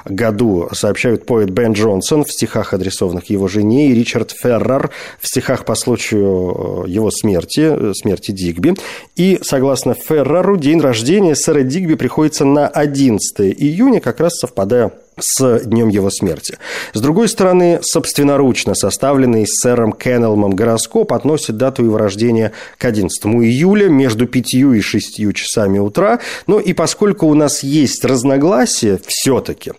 году, 0.05 0.69
сообщают 0.71 1.25
поэт 1.25 1.49
Бен 1.49 1.73
Джонсон 1.73 2.25
в 2.25 2.31
стихах, 2.31 2.75
адресованных 2.75 3.27
его 3.31 3.47
жене, 3.47 3.89
и 3.89 3.95
Ричард 3.95 4.31
Феррар 4.31 4.91
в 5.19 5.27
стихах 5.27 5.65
по 5.65 5.73
случаю 5.73 6.83
э, 6.85 6.89
его 6.89 7.09
смерти 7.09 7.54
смерти, 7.55 7.89
э, 7.89 7.93
смерти 7.93 8.31
Дигби. 8.31 8.75
И, 9.15 9.39
согласно 9.41 9.93
Феррару, 9.93 10.57
день 10.57 10.81
рождения 10.81 11.35
сэра 11.35 11.63
Дигби 11.63 11.95
приходится 11.95 12.45
на 12.45 12.67
11 12.67 13.51
июня, 13.51 13.99
как 13.99 14.19
раз 14.19 14.35
совпадая 14.35 14.91
с 15.19 15.59
днем 15.65 15.89
его 15.89 16.09
смерти. 16.09 16.57
С 16.93 16.99
другой 16.99 17.29
стороны, 17.29 17.79
собственноручно 17.81 18.75
составленный 18.75 19.45
сэром 19.47 19.93
Кеннелмом 19.93 20.51
гороскоп 20.51 21.13
относит 21.13 21.57
дату 21.57 21.83
его 21.83 21.97
рождения 21.97 22.51
к 22.77 22.85
11 22.85 23.25
июля 23.25 23.87
между 23.87 24.27
5 24.27 24.53
и 24.53 24.81
6 24.81 25.33
часами 25.33 25.79
утра. 25.79 26.19
Ну 26.47 26.59
и 26.59 26.73
поскольку 26.73 27.27
у 27.27 27.33
нас 27.33 27.63
есть 27.63 28.03
разногласия 28.03 28.99
все-таки, 29.05 29.71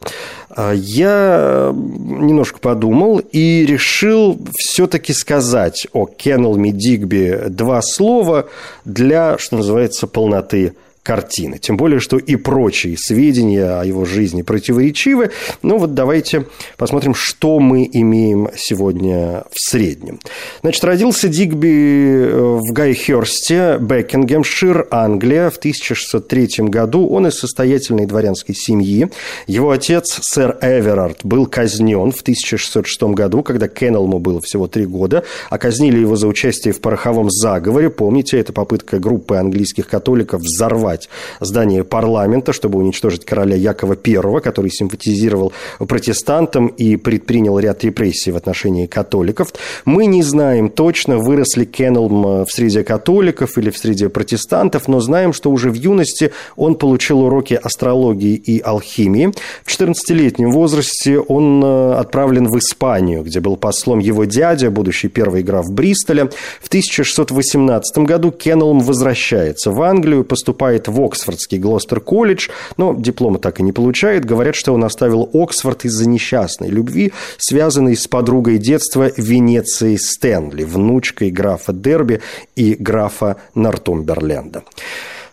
а, 0.49 0.73
я 0.73 1.73
немножко 1.75 2.59
подумал 2.59 3.19
и 3.19 3.67
решил 3.67 4.39
все-таки 4.57 5.13
сказать 5.13 5.87
о 5.93 6.07
Кеннелме 6.07 6.73
Дигби 6.73 7.45
два 7.49 7.83
слова 7.83 8.49
для, 8.85 9.37
что 9.39 9.57
называется, 9.57 10.07
полноты 10.07 10.75
картины. 11.07 11.59
Тем 11.59 11.77
более, 11.77 12.01
что 12.01 12.19
и 12.19 12.35
прочие 12.35 12.97
сведения 12.99 13.81
о 13.81 13.85
его 13.85 14.05
жизни 14.05 14.43
противоречивы. 14.43 15.31
Ну 15.63 15.79
вот 15.79 15.95
давайте 15.95 16.47
посмотрим, 16.77 17.15
что 17.15 17.61
мы 17.61 17.89
имеем 17.91 18.49
сегодня 18.57 19.45
в 19.53 19.71
среднем. 19.71 20.19
Значит, 20.63 20.83
родился 20.83 21.29
Дигби 21.29 22.27
э, 22.27 22.59
в 22.61 22.73
Гайхерсте, 22.73 23.79
Бекингемшир, 23.81 24.89
Англия 24.91 25.51
в 25.51 25.59
1603 25.59 26.69
году. 26.69 27.07
Он 27.07 27.29
из 27.29 27.39
состоятельной 27.39 28.07
дворянской 28.07 28.57
семьи. 28.57 29.09
Его 29.47 29.71
отец, 29.71 30.19
сэр 30.23 30.59
Эверард, 30.61 31.21
был 31.23 31.47
казнен 31.47 32.11
в 32.11 32.21
1606 32.23 33.03
году, 33.15 33.45
когда 33.45 33.69
Кеннелму 33.69 34.19
было 34.19 34.41
всего 34.41 34.67
три 34.67 34.87
года, 34.87 35.23
а 35.51 35.59
казнили 35.59 36.01
его 36.01 36.17
за 36.17 36.27
участие 36.27 36.75
в 36.75 36.81
пороховом 36.81 37.31
заговоре. 37.31 37.91
Помните, 37.91 38.41
это 38.41 38.53
попытка 38.53 38.99
группы 38.99 39.37
английских 39.37 39.87
католиков 39.87 40.41
взорвать 40.41 40.96
взорвать 40.97 41.09
здание 41.41 41.85
парламента, 41.85 42.53
чтобы 42.53 42.79
уничтожить 42.79 43.25
короля 43.25 43.57
Якова 43.57 43.97
I, 44.07 44.41
который 44.41 44.71
симпатизировал 44.71 45.53
протестантам 45.79 46.67
и 46.67 46.97
предпринял 46.97 47.59
ряд 47.59 47.85
репрессий 47.85 48.33
в 48.33 48.37
отношении 48.37 48.87
католиков. 48.87 49.53
Мы 49.85 50.07
не 50.07 50.23
знаем 50.23 50.69
точно, 50.69 51.19
вырос 51.19 51.57
ли 51.57 51.67
Кеннелм 51.67 52.45
в 52.45 52.49
среде 52.51 52.85
католиков 52.85 53.59
или 53.59 53.71
в 53.71 53.79
среде 53.79 54.09
протестантов, 54.09 54.89
но 54.89 55.01
знаем, 55.01 55.33
что 55.33 55.51
уже 55.51 55.71
в 55.71 55.75
юности 55.75 56.33
он 56.57 56.75
получил 56.75 57.21
уроки 57.21 57.55
астрологии 57.55 58.35
и 58.35 58.61
алхимии. 58.61 59.33
В 59.65 59.69
14-летнем 59.69 60.51
возрасте 60.53 61.19
он 61.19 61.63
э, 61.65 61.95
отправлен 61.95 62.49
в 62.49 62.59
Испанию, 62.59 63.23
где 63.23 63.41
был 63.41 63.57
послом 63.57 63.99
его 63.99 64.25
дядя, 64.25 64.71
будущий 64.71 65.09
первый 65.09 65.43
граф 65.43 65.67
Бристоля. 65.71 66.29
В 66.61 66.69
1618 66.69 67.99
году 67.99 68.31
Кеннелм 68.31 68.81
возвращается 68.81 69.71
в 69.71 69.83
Англию, 69.83 70.25
поступает 70.25 70.86
в 70.89 71.01
Оксфордский 71.01 71.59
Глостер 71.59 72.01
колледж, 72.01 72.49
но 72.77 72.95
диплома 72.95 73.39
так 73.39 73.61
и 73.61 73.63
не 73.63 73.73
получает. 73.73 74.25
Говорят, 74.25 74.55
что 74.55 74.73
он 74.73 74.85
оставил 74.85 75.29
Оксфорд 75.33 75.85
из-за 75.85 76.09
несчастной 76.09 76.69
любви, 76.69 77.13
связанной 77.39 77.97
с 77.97 78.07
подругой 78.07 78.59
детства 78.59 79.11
Венецией 79.17 79.99
Стэнли, 79.99 80.65
внучкой 80.65 81.31
графа 81.31 81.73
Дерби 81.73 82.21
и 82.55 82.75
графа 82.75 83.37
Нортумберленда. 83.55 84.63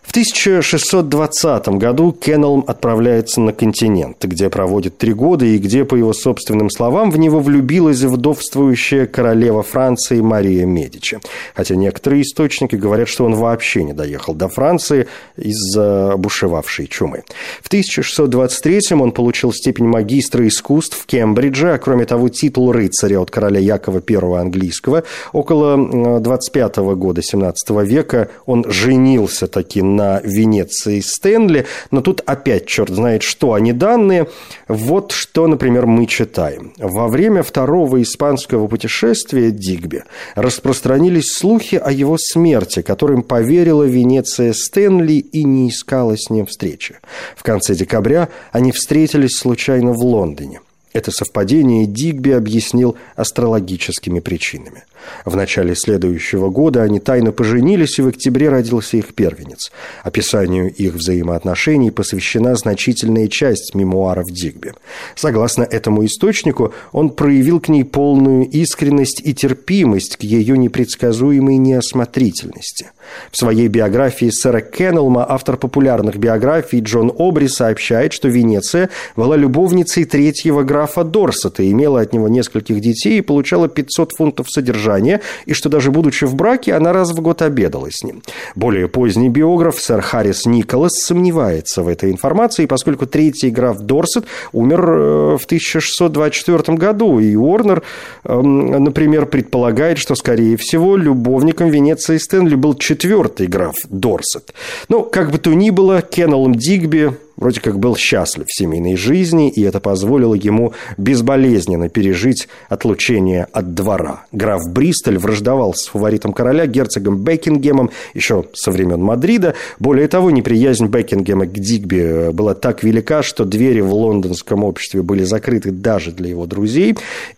В 0.04 0.10
1620 0.10 1.68
году 1.70 2.12
Кеннелм 2.12 2.62
отправляется 2.66 3.40
на 3.40 3.52
континент, 3.52 4.22
где 4.22 4.50
проводит 4.50 4.98
три 4.98 5.14
года 5.14 5.46
и 5.46 5.58
где, 5.58 5.84
по 5.84 5.96
его 5.96 6.12
собственным 6.12 6.70
словам, 6.70 7.10
в 7.10 7.18
него 7.18 7.40
влюбилась 7.40 8.02
вдовствующая 8.02 9.06
королева 9.06 9.62
Франции 9.62 10.20
Мария 10.20 10.66
Медичи. 10.66 11.18
Хотя 11.54 11.74
некоторые 11.74 12.22
источники 12.22 12.76
говорят, 12.76 13.08
что 13.08 13.24
он 13.24 13.34
вообще 13.34 13.82
не 13.82 13.94
доехал 13.94 14.34
до 14.34 14.48
Франции 14.48 15.08
из-за 15.36 16.14
бушевавшей 16.18 16.86
чумы. 16.86 17.24
В 17.62 17.68
1623 17.68 18.80
он 18.92 19.10
получил 19.10 19.52
степень 19.52 19.86
магистра 19.86 20.46
искусств 20.46 20.98
в 20.98 21.06
Кембридже, 21.06 21.72
а 21.72 21.78
кроме 21.78 22.04
того 22.04 22.28
титул 22.28 22.72
рыцаря 22.72 23.20
от 23.20 23.30
короля 23.30 23.58
Якова 23.58 24.02
I 24.06 24.40
английского. 24.40 25.02
Около 25.32 26.20
25 26.20 26.76
года 26.94 27.22
17 27.22 27.70
века 27.84 28.28
он 28.44 28.70
женился 28.70 29.46
таки 29.46 29.82
на 29.96 30.20
Венеции 30.22 31.00
Стэнли, 31.00 31.66
но 31.90 32.00
тут 32.00 32.22
опять 32.26 32.66
черт 32.66 32.90
знает 32.90 33.22
что, 33.22 33.54
они 33.54 33.72
данные. 33.72 34.28
Вот 34.68 35.12
что, 35.12 35.46
например, 35.46 35.86
мы 35.86 36.06
читаем. 36.06 36.72
Во 36.78 37.08
время 37.08 37.42
второго 37.42 38.02
испанского 38.02 38.66
путешествия 38.66 39.50
Дигби 39.50 40.04
распространились 40.34 41.32
слухи 41.32 41.76
о 41.76 41.90
его 41.90 42.16
смерти, 42.18 42.82
которым 42.82 43.22
поверила 43.22 43.84
Венеция 43.84 44.52
Стэнли 44.52 45.14
и 45.14 45.44
не 45.44 45.70
искала 45.70 46.16
с 46.16 46.30
ним 46.30 46.46
встречи. 46.46 46.96
В 47.36 47.42
конце 47.42 47.74
декабря 47.74 48.28
они 48.52 48.72
встретились 48.72 49.36
случайно 49.36 49.92
в 49.92 50.04
Лондоне. 50.04 50.60
Это 50.94 51.10
совпадение 51.10 51.86
Дигби 51.86 52.30
объяснил 52.30 52.96
астрологическими 53.16 54.20
причинами. 54.20 54.84
В 55.24 55.36
начале 55.36 55.74
следующего 55.74 56.50
года 56.50 56.82
они 56.82 57.00
тайно 57.00 57.32
поженились, 57.32 57.98
и 57.98 58.02
в 58.02 58.08
октябре 58.08 58.48
родился 58.48 58.96
их 58.96 59.14
первенец. 59.14 59.70
Описанию 60.02 60.72
их 60.72 60.94
взаимоотношений 60.94 61.90
посвящена 61.90 62.56
значительная 62.56 63.28
часть 63.28 63.74
мемуаров 63.74 64.26
Дигби. 64.30 64.72
Согласно 65.14 65.62
этому 65.62 66.04
источнику, 66.04 66.72
он 66.92 67.10
проявил 67.10 67.60
к 67.60 67.68
ней 67.68 67.84
полную 67.84 68.48
искренность 68.48 69.20
и 69.24 69.34
терпимость 69.34 70.16
к 70.16 70.22
ее 70.22 70.56
непредсказуемой 70.58 71.56
неосмотрительности. 71.56 72.90
В 73.30 73.36
своей 73.36 73.68
биографии 73.68 74.30
сэра 74.30 74.60
Кеннелма 74.60 75.26
автор 75.28 75.56
популярных 75.56 76.16
биографий 76.16 76.80
Джон 76.80 77.12
Обри 77.18 77.48
сообщает, 77.48 78.12
что 78.12 78.28
Венеция 78.28 78.90
была 79.16 79.36
любовницей 79.36 80.04
третьего 80.04 80.62
графа 80.62 81.04
Дорсета, 81.04 81.70
имела 81.70 82.00
от 82.00 82.12
него 82.12 82.28
нескольких 82.28 82.80
детей 82.80 83.18
и 83.18 83.22
получала 83.22 83.68
500 83.68 84.12
фунтов 84.16 84.50
содержания 84.50 84.93
содержание, 84.94 85.20
и 85.46 85.54
что 85.54 85.68
даже 85.68 85.90
будучи 85.90 86.24
в 86.24 86.34
браке, 86.34 86.74
она 86.74 86.92
раз 86.92 87.10
в 87.12 87.20
год 87.20 87.42
обедала 87.42 87.88
с 87.90 88.02
ним. 88.02 88.22
Более 88.54 88.88
поздний 88.88 89.28
биограф, 89.28 89.80
сэр 89.80 90.00
Харрис 90.00 90.46
Николас, 90.46 90.92
сомневается 90.94 91.82
в 91.82 91.88
этой 91.88 92.10
информации, 92.10 92.66
поскольку 92.66 93.06
третий 93.06 93.50
граф 93.50 93.78
Дорсет 93.80 94.24
умер 94.52 94.80
э, 94.80 95.36
в 95.38 95.44
1624 95.44 96.78
году, 96.78 97.20
и 97.20 97.36
Уорнер, 97.36 97.82
эм, 98.24 98.84
например, 98.84 99.26
предполагает, 99.26 99.98
что, 99.98 100.14
скорее 100.14 100.56
всего, 100.56 100.96
любовником 100.96 101.70
Венеции 101.70 102.18
Стэнли 102.18 102.54
был 102.54 102.74
четвертый 102.74 103.46
граф 103.46 103.74
Дорсет. 103.88 104.54
Но, 104.88 105.02
как 105.02 105.30
бы 105.30 105.38
то 105.38 105.52
ни 105.54 105.70
было, 105.70 106.02
Кеннелом 106.02 106.54
Дигби 106.54 107.12
вроде 107.36 107.60
как 107.60 107.78
был 107.78 107.96
счастлив 107.96 108.46
в 108.46 108.56
семейной 108.56 108.96
жизни, 108.96 109.50
и 109.50 109.62
это 109.62 109.80
позволило 109.80 110.34
ему 110.34 110.72
безболезненно 110.96 111.88
пережить 111.88 112.48
отлучение 112.68 113.46
от 113.52 113.74
двора. 113.74 114.24
Граф 114.32 114.62
Бристоль 114.68 115.18
враждовал 115.18 115.74
с 115.74 115.86
фаворитом 115.86 116.32
короля, 116.32 116.66
герцогом 116.66 117.18
Бекингемом, 117.18 117.90
еще 118.14 118.44
со 118.52 118.70
времен 118.70 119.00
Мадрида. 119.00 119.54
Более 119.78 120.08
того, 120.08 120.30
неприязнь 120.30 120.86
Бекингема 120.86 121.46
к 121.46 121.52
Дигби 121.52 122.30
была 122.32 122.54
так 122.54 122.82
велика, 122.82 123.22
что 123.22 123.44
двери 123.44 123.80
в 123.80 123.92
лондонском 123.92 124.64
обществе 124.64 125.02
были 125.02 125.24
закрыты 125.24 125.70
даже 125.70 126.12
для 126.12 126.30
его 126.30 126.46
друзей. 126.46 126.96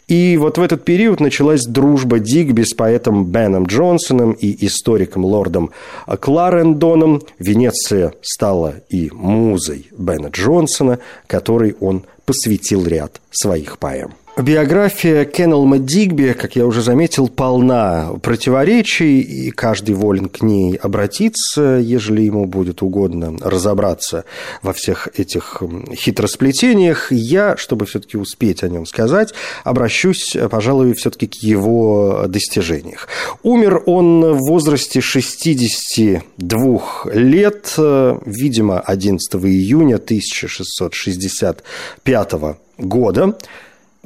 И 0.08 0.36
вот 0.36 0.56
в 0.56 0.62
этот 0.62 0.84
период 0.84 1.18
началась 1.18 1.64
дружба 1.64 2.20
Дигби 2.20 2.62
с 2.62 2.74
поэтом 2.74 3.26
Беном 3.26 3.64
Джонсоном 3.64 4.32
и 4.32 4.66
историком 4.66 5.24
лордом 5.24 5.72
Кларендоном. 6.06 7.22
Венеция 7.40 8.14
стала 8.22 8.74
и 8.88 9.10
музой 9.12 9.88
Бена 9.96 10.28
Джонсона, 10.28 11.00
которой 11.26 11.74
он 11.80 12.04
посвятил 12.24 12.86
ряд 12.86 13.20
своих 13.30 13.78
поэм. 13.78 14.14
Биография 14.38 15.24
Кеннелма 15.24 15.78
Дигби, 15.78 16.34
как 16.38 16.56
я 16.56 16.66
уже 16.66 16.82
заметил, 16.82 17.28
полна 17.28 18.10
противоречий, 18.20 19.22
и 19.22 19.50
каждый 19.50 19.94
волен 19.94 20.28
к 20.28 20.42
ней 20.42 20.76
обратиться, 20.76 21.78
ежели 21.78 22.20
ему 22.20 22.44
будет 22.44 22.82
угодно 22.82 23.38
разобраться 23.40 24.26
во 24.60 24.74
всех 24.74 25.08
этих 25.18 25.62
хитросплетениях. 25.94 27.10
Я, 27.10 27.56
чтобы 27.56 27.86
все-таки 27.86 28.18
успеть 28.18 28.62
о 28.62 28.68
нем 28.68 28.84
сказать, 28.84 29.32
обращусь, 29.64 30.36
пожалуй, 30.50 30.92
все-таки 30.92 31.28
к 31.28 31.36
его 31.36 32.26
достижениях. 32.28 33.08
Умер 33.42 33.84
он 33.86 34.34
в 34.34 34.50
возрасте 34.50 35.00
62 35.00 36.82
лет, 37.14 37.74
видимо, 37.78 38.80
11 38.80 39.34
июня 39.36 39.94
1665 39.94 42.32
года. 42.76 43.34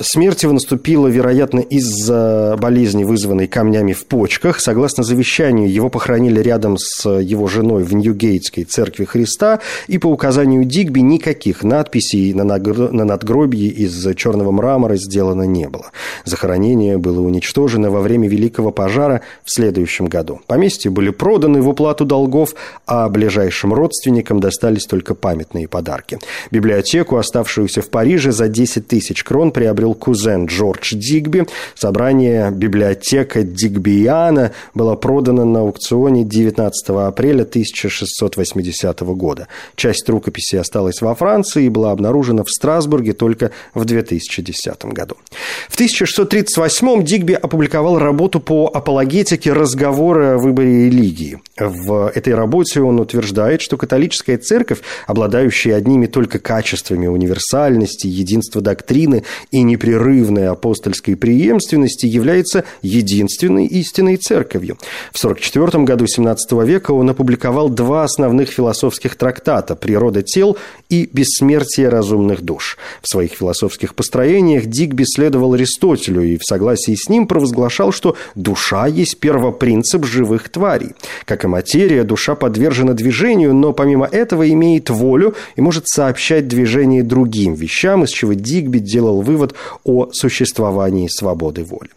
Смерть 0.03 0.45
его 0.45 0.55
наступила, 0.55 1.09
вероятно, 1.09 1.61
из-за 1.61 2.57
болезни, 2.59 3.05
вызванной 3.05 3.47
камнями 3.47 3.93
в 3.93 4.07
почках. 4.07 4.59
Согласно 4.59 5.05
завещанию, 5.05 5.71
его 5.71 5.91
похоронили 5.91 6.41
рядом 6.41 6.79
с 6.79 7.07
его 7.21 7.49
женой 7.49 7.85
в 7.85 7.95
Ньюгейтской 7.95 8.65
церкви 8.65 9.05
Христа, 9.05 9.61
и 9.89 9.99
по 9.99 10.07
указанию 10.07 10.65
Дигби 10.65 11.01
никаких 11.01 11.63
надписей 11.65 12.33
на, 12.33 12.45
надгробии 12.45 13.69
из 13.69 14.17
черного 14.17 14.51
мрамора 14.53 14.97
сделано 14.97 15.43
не 15.43 15.69
было. 15.69 15.91
Захоронение 16.25 16.97
было 16.97 17.21
уничтожено 17.21 17.91
во 17.91 18.01
время 18.01 18.27
Великого 18.27 18.71
пожара 18.71 19.21
в 19.45 19.53
следующем 19.53 20.07
году. 20.07 20.41
Поместья 20.47 20.91
были 20.91 21.11
проданы 21.11 21.61
в 21.61 21.69
уплату 21.69 22.07
долгов, 22.07 22.55
а 22.87 23.07
ближайшим 23.11 23.75
родственникам 23.75 24.41
достались 24.41 24.87
только 24.87 25.15
памятные 25.15 25.69
подарки. 25.69 26.19
Библиотеку, 26.51 27.19
оставшуюся 27.19 27.83
в 27.83 27.91
Париже, 27.91 28.33
за 28.33 28.49
10 28.49 28.89
тысяч 28.89 29.23
крон 29.25 29.51
приобрел 29.53 29.90
был 29.91 29.95
кузен 29.95 30.47
Джордж 30.47 30.95
Дигби. 30.95 31.47
Собрание 31.75 32.51
библиотека 32.51 33.43
Дигбиана 33.43 34.53
было 34.75 34.95
продано 34.95 35.45
на 35.45 35.61
аукционе 35.61 36.25
19 36.25 36.91
апреля 36.91 37.43
1680 37.43 39.01
года. 39.01 39.49
Часть 39.75 40.09
рукописи 40.09 40.57
осталась 40.57 41.01
во 41.01 41.15
Франции 41.15 41.65
и 41.65 41.69
была 41.69 41.93
обнаружена 41.93 42.45
в 42.45 42.51
Страсбурге 42.51 43.13
только 43.13 43.51
в 43.75 43.85
2010 43.85 44.85
году. 44.87 45.17
В 45.69 45.75
1638 45.75 47.05
Дигби 47.05 47.33
опубликовал 47.33 47.99
работу 47.99 48.41
по 48.41 48.71
апологетике 48.73 49.53
разговора 49.53 50.35
о 50.35 50.39
выборе 50.39 50.87
религии. 50.87 51.41
В 51.59 52.13
этой 52.15 52.35
работе 52.35 52.81
он 52.81 53.01
утверждает, 53.01 53.61
что 53.61 53.77
католическая 53.77 54.39
церковь, 54.39 54.79
обладающая 55.07 55.77
одними 55.77 56.07
только 56.07 56.39
качествами 56.39 57.07
универсальности, 57.07 58.07
единства 58.07 58.61
доктрины 58.61 59.25
и 59.51 59.63
не 59.63 59.77
непрерывной 59.81 60.49
апостольской 60.49 61.17
преемственности 61.17 62.07
является 62.07 62.65
единственной 62.83 63.67
истинной 63.67 64.17
церковью. 64.17 64.77
В 65.13 65.19
44 65.19 65.85
году 65.85 66.05
XVII 66.05 66.67
века 66.67 66.93
он 66.93 67.09
опубликовал 67.09 67.71
два 67.71 68.05
основных 68.05 68.51
философских 68.51 69.17
трактата 69.17 69.75
«Природа 69.77 70.23
тел» 70.23 70.59
и 70.91 71.09
«Бессмертие 71.13 71.89
разумных 71.89 72.43
душ». 72.43 72.77
В 73.03 73.09
своих 73.09 73.33
философских 73.33 73.95
построениях 73.95 74.67
Дигби 74.67 75.05
следовал 75.07 75.55
Аристотелю 75.55 76.23
и 76.23 76.37
в 76.37 76.45
согласии 76.45 76.95
с 76.95 77.09
ним 77.09 77.27
провозглашал, 77.27 77.93
что 77.93 78.17
душа 78.35 78.87
есть 78.87 79.19
первопринцип 79.19 80.05
живых 80.05 80.51
тварей. 80.51 80.91
Как 81.25 81.45
и 81.45 81.49
материя, 81.49 82.05
душа 82.05 82.35
подвержена 82.35 82.93
движению, 82.93 83.55
но 83.55 83.73
помимо 83.73 84.07
этого 84.07 84.49
имеет 84.51 84.91
волю 84.91 85.35
и 85.57 85.61
может 85.61 85.89
сообщать 85.89 86.49
движение 86.49 87.03
другим 87.03 87.55
вещам, 87.55 88.05
из 88.05 88.11
чего 88.11 88.35
Дигби 88.35 88.79
делал 88.79 89.23
вывод 89.23 89.55
о 89.85 90.09
существовании 90.13 91.09
свободы 91.09 91.65
воли. 91.65 91.91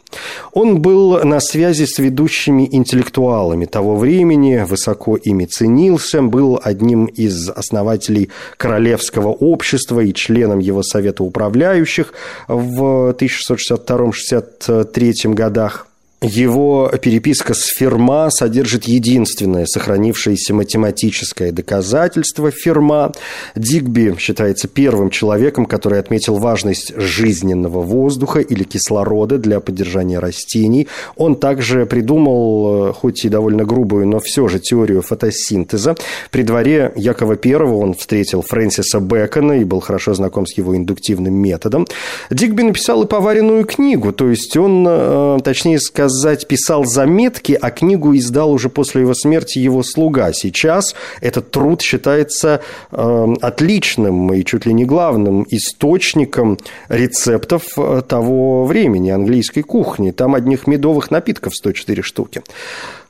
Он 0.52 0.82
был 0.82 1.24
на 1.24 1.40
связи 1.40 1.86
с 1.86 2.00
ведущими 2.00 2.68
интеллектуалами 2.72 3.66
того 3.66 3.96
времени, 3.96 4.64
высоко 4.68 5.16
ими 5.18 5.46
ценился, 5.46 6.22
был 6.22 6.60
одним 6.64 7.06
из 7.06 7.50
основателей 7.50 8.30
Королевского 8.58 9.30
общества 9.30 10.02
и 10.02 10.14
членом 10.14 10.60
его 10.60 10.84
Совета 10.84 11.24
управляющих 11.24 12.14
в 12.48 13.16
1662-63 13.18 15.34
годах. 15.34 15.88
Его 16.24 16.90
переписка 17.02 17.54
с 17.54 17.66
Ферма 17.66 18.30
содержит 18.32 18.86
единственное 18.86 19.66
сохранившееся 19.66 20.54
математическое 20.54 21.52
доказательство 21.52 22.50
Ферма. 22.50 23.12
Дигби 23.56 24.16
считается 24.18 24.70
первым 24.70 25.10
человеком, 25.10 25.66
который 25.66 26.00
отметил 26.00 26.38
важность 26.38 26.94
жизненного 26.96 27.82
воздуха 27.82 28.40
или 28.40 28.64
кислорода 28.64 29.38
для 29.38 29.60
поддержания 29.60 30.20
растений. 30.20 30.88
Он 31.18 31.36
также 31.36 31.86
придумал, 31.86 32.92
э, 32.92 32.94
хоть 32.94 33.26
и 33.26 33.30
довольно 33.30 33.66
грубую, 33.66 34.08
но 34.08 34.22
все 34.22 34.48
же 34.48 34.60
теорию 34.60 35.02
фотосинтеза. 35.02 35.96
При 36.32 36.44
дворе 36.44 36.94
Якова 36.96 37.38
I 37.44 37.56
он 37.56 37.96
встретил 37.96 38.44
Фрэнсиса 38.44 39.02
Бэкона 39.02 39.60
и 39.60 39.66
был 39.66 39.82
хорошо 39.82 40.14
знаком 40.14 40.48
с 40.48 40.58
его 40.58 40.74
индуктивным 40.78 41.34
методом. 41.34 41.86
Дигби 42.30 42.62
написал 42.62 43.04
и 43.04 43.08
поваренную 43.08 43.66
книгу, 43.66 44.14
то 44.14 44.30
есть 44.30 44.56
он, 44.56 44.86
э, 44.88 45.40
точнее 45.44 45.82
сказать, 45.82 46.13
сказать, 46.14 46.48
писал 46.48 46.86
заметки, 46.86 47.58
а 47.60 47.72
книгу 47.72 48.16
издал 48.16 48.52
уже 48.52 48.70
после 48.70 49.02
его 49.02 49.14
смерти 49.14 49.60
его 49.60 49.84
слуга. 49.84 50.32
Сейчас 50.34 50.96
этот 51.22 51.52
труд 51.52 51.82
считается 51.82 52.62
э, 52.92 53.34
отличным 53.42 54.34
и 54.34 54.44
чуть 54.46 54.66
ли 54.66 54.74
не 54.74 54.86
главным 54.86 55.46
источником 55.50 56.58
рецептов 56.90 57.64
э, 57.78 58.02
того 58.08 58.66
времени 58.66 59.10
английской 59.10 59.62
кухни. 59.62 60.12
Там 60.12 60.36
одних 60.36 60.68
медовых 60.68 61.12
напитков 61.12 61.56
104 61.56 62.02
штуки. 62.04 62.44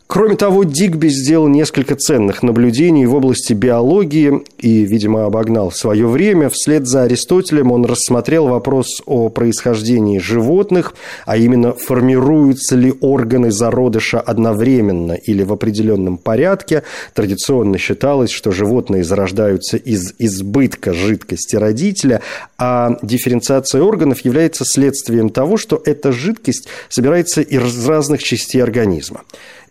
Кроме 0.08 0.36
того, 0.36 0.64
Дигби 0.64 1.08
сделал 1.08 1.48
несколько 1.48 1.96
ценных 1.96 2.44
наблюдений 2.44 3.06
в 3.06 3.16
области 3.16 3.54
биологии 3.54 4.44
и, 4.60 4.84
видимо, 4.84 5.26
обогнал 5.26 5.72
свое 5.72 6.08
время. 6.08 6.50
Вслед 6.50 6.86
за 6.86 7.04
Аристотелем 7.04 7.72
он 7.72 7.86
рассмотрел 7.86 8.48
вопрос 8.48 9.02
о 9.08 9.30
происхождении 9.30 10.20
животных, 10.20 10.94
а 11.26 11.38
именно 11.38 11.74
формируются 11.74 12.76
ли 12.76 12.94
органы 13.02 13.52
зародыша 13.52 14.20
одновременно 14.20 15.14
или 15.14 15.42
в 15.42 15.52
определенном 15.52 16.18
порядке. 16.18 16.84
Традиционно 17.16 17.78
считалось, 17.80 18.30
что 18.30 18.52
животные 18.52 19.04
зарождаются 19.04 19.78
из 19.78 20.14
избытка 20.20 20.94
жидкости 20.94 21.56
родителя, 21.56 22.22
а 22.58 23.00
дифференциация 23.02 23.82
органов 23.82 24.20
является 24.20 24.64
следствием 24.66 25.30
того, 25.30 25.58
что 25.58 25.82
эта 25.84 26.12
жидкость 26.12 26.68
собирается 26.90 27.42
из 27.42 27.88
разных 27.88 28.22
частей 28.22 28.62
организма. 28.62 29.22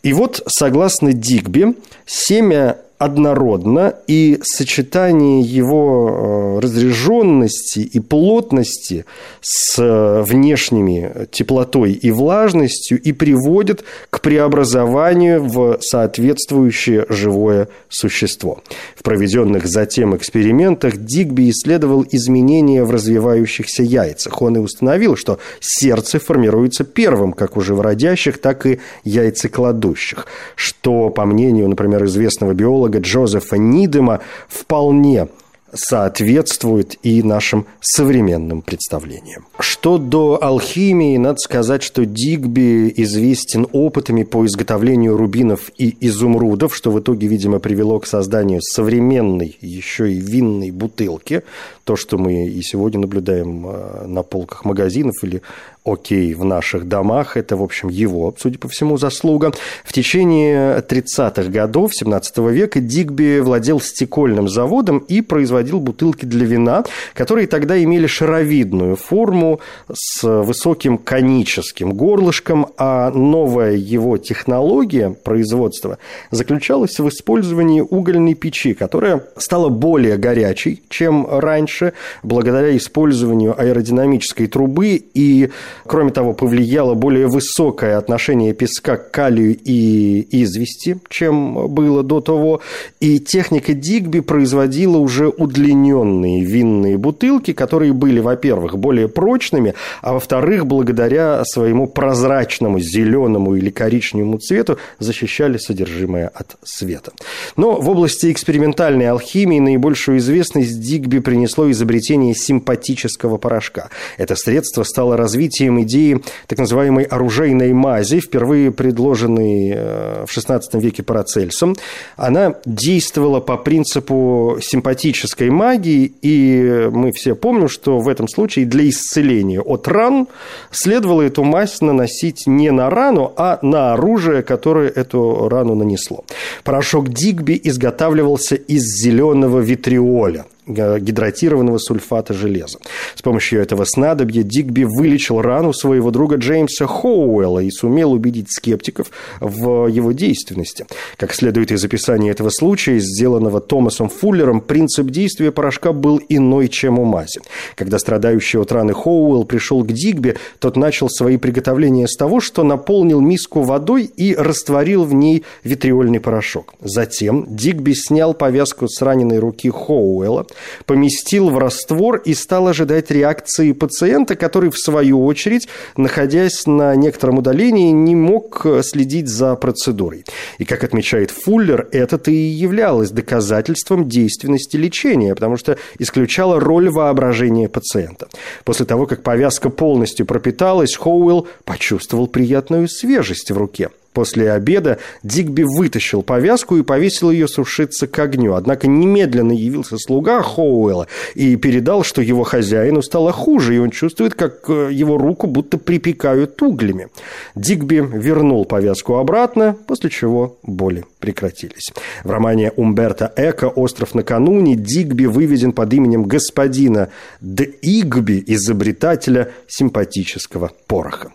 И 0.03 0.12
вот, 0.12 0.43
согласно 0.47 1.12
Дигби, 1.12 1.77
семя 2.07 2.79
однородно, 3.03 3.95
и 4.07 4.38
сочетание 4.43 5.41
его 5.41 6.59
э, 6.59 6.61
разряженности 6.61 7.81
и 7.81 7.99
плотности 7.99 9.05
с 9.41 9.77
э, 9.83 10.23
внешними 10.23 11.27
теплотой 11.33 11.93
и 11.93 12.12
влажностью 12.12 13.01
и 13.03 13.12
приводит 13.12 13.83
к 14.11 14.21
преобразованию 14.21 15.43
в 15.43 15.79
соответствующее 15.81 17.07
живое 17.09 17.69
существо. 17.88 18.62
В 18.95 19.03
проведенных 19.03 19.67
затем 19.67 20.17
экспериментах 20.17 20.97
Дигби 20.97 21.51
исследовал 21.51 22.07
изменения 22.09 22.85
в 22.85 22.93
развивающихся 22.93 23.83
яйцах. 23.83 24.41
Он 24.43 24.57
и 24.57 24.61
установил, 24.61 25.17
что 25.17 25.41
сердце 25.59 26.21
формируется 26.21 26.85
первым 26.85 27.33
как 27.33 27.57
у 27.57 27.61
живородящих, 27.61 28.38
так 28.38 28.65
и 28.67 28.79
яйцекладущих, 29.03 30.27
что, 30.55 31.11
по 31.11 31.27
мнению, 31.27 31.69
например, 31.69 32.05
известного 32.05 32.53
биолога, 32.53 32.91
биолога 32.92 32.98
Джозефа 32.98 33.57
Нидема 33.57 34.20
вполне 34.48 35.28
соответствует 35.74 36.98
и 37.02 37.22
нашим 37.22 37.64
современным 37.81 38.61
представлениям. 38.61 39.46
Что 39.59 39.96
до 39.96 40.38
алхимии, 40.42 41.16
надо 41.16 41.38
сказать, 41.38 41.83
что 41.83 42.05
Дигби 42.05 42.92
известен 42.98 43.66
опытами 43.72 44.22
по 44.22 44.44
изготовлению 44.44 45.16
рубинов 45.16 45.70
и 45.78 45.96
изумрудов, 46.07 46.76
что 46.76 46.90
в 46.90 47.00
итоге, 47.00 47.26
видимо, 47.26 47.59
привело 47.59 48.00
к 48.00 48.07
созданию 48.07 48.61
современной 48.61 49.57
еще 49.62 50.12
и 50.12 50.20
винной 50.20 50.70
бутылки, 50.70 51.42
то, 51.85 51.96
что 51.96 52.18
мы 52.18 52.48
и 52.48 52.61
сегодня 52.62 53.00
наблюдаем 53.00 53.66
э, 53.66 54.07
на 54.07 54.22
полках 54.22 54.66
магазинов 54.66 55.14
или 55.22 55.40
окей 55.85 56.35
в 56.35 56.45
наших 56.45 56.87
домах. 56.87 57.37
Это, 57.37 57.57
в 57.57 57.62
общем, 57.62 57.88
его, 57.88 58.35
судя 58.38 58.59
по 58.59 58.68
всему, 58.68 58.99
заслуга. 58.99 59.53
В 59.85 59.92
течение 59.92 60.79
30-х 60.79 61.51
годов 61.51 61.95
17 61.95 62.38
века 62.38 62.81
Дигби 62.81 63.40
владел 63.40 63.81
стекольным 63.81 64.49
заводом 64.49 64.99
и 64.99 65.21
производил 65.21 65.81
бутылки 65.81 66.25
для 66.25 66.47
вина, 66.47 66.85
которые 67.14 67.47
тогда 67.47 67.83
имели 67.83 68.07
шаровидную 68.07 68.97
форму 68.97 69.61
с 69.92 70.23
высоким 70.23 70.99
коническим 70.99 71.95
горлышком, 71.95 72.68
а 72.77 73.11
новая 73.11 73.75
его 73.75 74.18
технология 74.18 75.11
производства 75.11 75.99
заключалась 76.31 76.99
в 76.99 77.09
использовании 77.09 77.81
угольной 77.81 78.35
печи, 78.35 78.75
которая 78.75 79.25
стала 79.37 79.68
более 79.68 80.16
горячей, 80.16 80.83
чем 80.88 81.27
раньше, 81.29 81.92
благодаря 82.23 82.77
использованию 82.77 83.61
аэродинамической 83.61 84.47
трубы 84.47 85.03
и 85.14 85.51
Кроме 85.87 86.11
того, 86.11 86.33
повлияло 86.33 86.95
более 86.95 87.27
высокое 87.27 87.99
отношение 87.99 88.53
песка 88.53 88.97
к 88.97 89.11
калию 89.11 89.57
и 89.65 90.27
извести, 90.31 90.99
чем 91.09 91.69
было 91.69 92.03
до 92.03 92.21
того. 92.21 92.61
И 93.01 93.19
техника 93.19 93.73
Дигби 93.75 94.21
производила 94.21 94.99
уже 94.99 95.29
удлиненные 95.29 96.45
винные 96.45 96.99
бутылки, 96.99 97.53
которые 97.53 97.93
были, 97.93 98.21
во-первых, 98.21 98.79
более 98.79 99.09
прочными, 99.09 99.75
а 100.03 100.15
во-вторых, 100.15 100.67
благодаря 100.67 101.43
своему 101.45 101.87
прозрачному 101.87 102.81
зеленому 102.81 103.55
или 103.55 103.71
коричневому 103.71 104.39
цвету 104.39 104.79
защищали 104.99 105.59
содержимое 105.59 106.29
от 106.29 106.57
света. 106.65 107.13
Но 107.57 107.81
в 107.81 107.89
области 107.89 108.31
экспериментальной 108.31 109.09
алхимии 109.09 109.61
наибольшую 109.61 110.19
известность 110.19 110.81
Дигби 110.81 111.19
принесло 111.19 111.71
изобретение 111.71 112.35
симпатического 112.35 113.37
порошка. 113.39 113.91
Это 114.19 114.37
средство 114.37 114.83
стало 114.83 115.17
развитием 115.17 115.62
развитием 115.62 115.83
идеи 115.83 116.22
так 116.46 116.59
называемой 116.59 117.05
оружейной 117.05 117.72
мази, 117.72 118.20
впервые 118.20 118.70
предложенной 118.70 119.72
э, 119.75 120.25
в 120.27 120.37
XVI 120.37 120.61
веке 120.75 121.03
Парацельсом. 121.03 121.77
Она 122.16 122.55
действовала 122.64 123.40
по 123.40 123.57
принципу 123.57 124.59
симпатической 124.61 125.51
магии, 125.51 126.12
и 126.22 126.88
мы 126.92 127.12
все 127.12 127.35
помним, 127.35 127.68
что 127.68 127.98
в 127.98 128.09
этом 128.09 128.29
случае 128.29 128.66
для 128.66 128.88
исцеления 128.88 129.61
от 129.61 129.88
ран 129.88 130.27
следовало 130.70 131.22
эту 131.22 131.44
мазь 131.44 131.81
наносить 131.81 132.46
не 132.46 132.70
на 132.70 132.90
рану, 132.90 133.33
а 133.37 133.59
на 133.62 133.92
оружие, 133.94 134.42
которое 134.42 134.88
эту 134.88 135.48
рану 135.48 135.75
нанесло. 135.75 136.25
Порошок 136.64 137.09
Дигби 137.09 137.61
изготавливался 137.64 138.57
из 138.57 138.83
зеленого 138.83 139.61
витриоля 139.61 140.44
гидратированного 140.66 141.79
сульфата 141.79 142.35
железа. 142.35 142.79
С 143.14 143.22
помощью 143.22 143.61
этого 143.61 143.85
снадобья 143.85 144.42
Дигби 144.42 144.85
вылечил 144.85 145.40
рану 145.40 145.72
своего 145.72 146.11
друга 146.11 146.37
Джеймса 146.37 146.87
Хоуэлла 146.87 147.61
и 147.61 147.70
сумел 147.70 148.12
убедить 148.12 148.51
скептиков 148.51 149.11
в 149.40 149.88
его 149.88 150.12
действенности. 150.12 150.87
Как 151.16 151.35
следует 151.35 151.72
из 151.72 151.85
описания 151.85 152.31
этого 152.31 152.51
случая, 152.51 153.01
сделанного 153.01 153.61
Томасом 153.61 154.09
Фуллером, 154.09 154.61
принцип 154.61 155.11
действия 155.11 155.51
порошка 155.51 155.92
был 155.92 156.20
иной, 156.29 156.68
чем 156.68 156.98
у 156.98 157.05
мази. 157.05 157.40
Когда 157.75 157.98
страдающий 157.98 158.59
от 158.59 158.70
раны 158.72 158.94
Хоуэлл 158.94 159.44
пришел 159.44 159.83
к 159.83 159.92
Дигби, 159.92 160.37
тот 160.61 160.77
начал 160.77 161.09
свои 161.09 161.38
приготовления 161.38 162.07
с 162.07 162.16
того, 162.16 162.40
что 162.40 162.62
наполнил 162.62 163.20
миску 163.20 163.62
водой 163.62 164.05
и 164.05 164.35
растворил 164.35 165.05
в 165.05 165.12
ней 165.12 165.44
витриольный 165.64 166.20
порошок. 166.20 166.75
Затем 166.81 167.46
Дигби 167.48 167.94
снял 167.94 168.35
повязку 168.35 168.88
с 168.88 169.03
раненой 169.03 169.38
руки 169.38 169.70
Хоуэлла, 169.70 170.46
поместил 170.87 171.51
в 171.51 171.59
раствор 171.59 172.16
и 172.16 172.35
стал 172.35 172.68
ожидать 172.68 173.11
реакции 173.11 173.72
пациента, 173.72 174.37
который, 174.37 174.70
в 174.70 174.79
свою 174.79 175.25
очередь, 175.25 175.68
находясь 175.96 176.66
на 176.66 176.94
некотором 176.94 177.38
удалении, 177.38 177.90
не 177.90 178.14
мог 178.14 178.66
следить 178.83 179.29
за 179.29 179.55
процедурой. 179.57 180.25
И, 180.59 180.64
как 180.64 180.85
отмечает 180.85 181.31
Фуллер, 181.31 181.88
это-то 181.92 182.31
и 182.31 182.35
являлось 182.35 183.11
доказательством 183.11 184.09
действенности 184.09 184.77
лечения, 184.77 185.35
потому 185.35 185.57
что 185.57 185.79
исключало 185.98 186.61
роль 186.61 186.88
воображения 186.90 187.68
пациента. 187.68 188.29
После 188.64 188.87
того, 188.87 189.07
как 189.07 189.22
повязка 189.22 189.70
полностью 189.70 190.27
пропиталась, 190.27 190.96
Хоуэлл 190.96 191.46
почувствовал 191.64 192.27
приятную 192.27 192.88
свежесть 192.88 193.51
в 193.51 193.57
руке– 193.57 193.90
После 194.12 194.53
обеда 194.53 194.98
Дигби 195.22 195.62
вытащил 195.62 196.22
повязку 196.22 196.77
и 196.77 196.83
повесил 196.83 197.31
ее 197.31 197.48
сушиться 197.48 198.07
к 198.07 198.18
огню. 198.18 198.55
Однако 198.55 198.87
немедленно 198.87 199.53
явился 199.53 199.96
слуга 199.96 200.42
Хоуэлла 200.42 201.07
и 201.35 201.57
передал, 201.57 202.05
что 202.05 202.20
его 202.20 202.42
хозяину 202.42 203.01
стало 203.01 203.33
хуже, 203.33 203.77
и 203.77 203.79
он 203.79 203.90
чувствует, 203.90 204.35
как 204.35 204.68
э, 204.68 204.90
его 204.92 205.16
руку 205.16 205.46
будто 205.46 205.79
припекают 205.79 206.61
углями. 206.61 207.09
Дигби 207.55 208.07
вернул 208.12 208.66
повязку 208.66 209.14
обратно, 209.14 209.77
после 209.87 210.11
чего 210.11 210.59
боли 210.62 211.05
прекратились. 211.18 211.92
В 212.22 212.31
романе 212.31 212.72
Умберта 212.77 213.33
Эко 213.37 213.68
«Остров 213.68 214.14
накануне» 214.14 214.77
Дигби 214.77 215.25
выведен 215.25 215.72
под 215.72 215.92
именем 215.94 216.25
господина 216.25 217.09
Д. 217.40 217.64
Игби, 217.81 218.42
изобретателя 218.46 219.48
симпатического 219.68 220.70
пороха. 220.87 221.33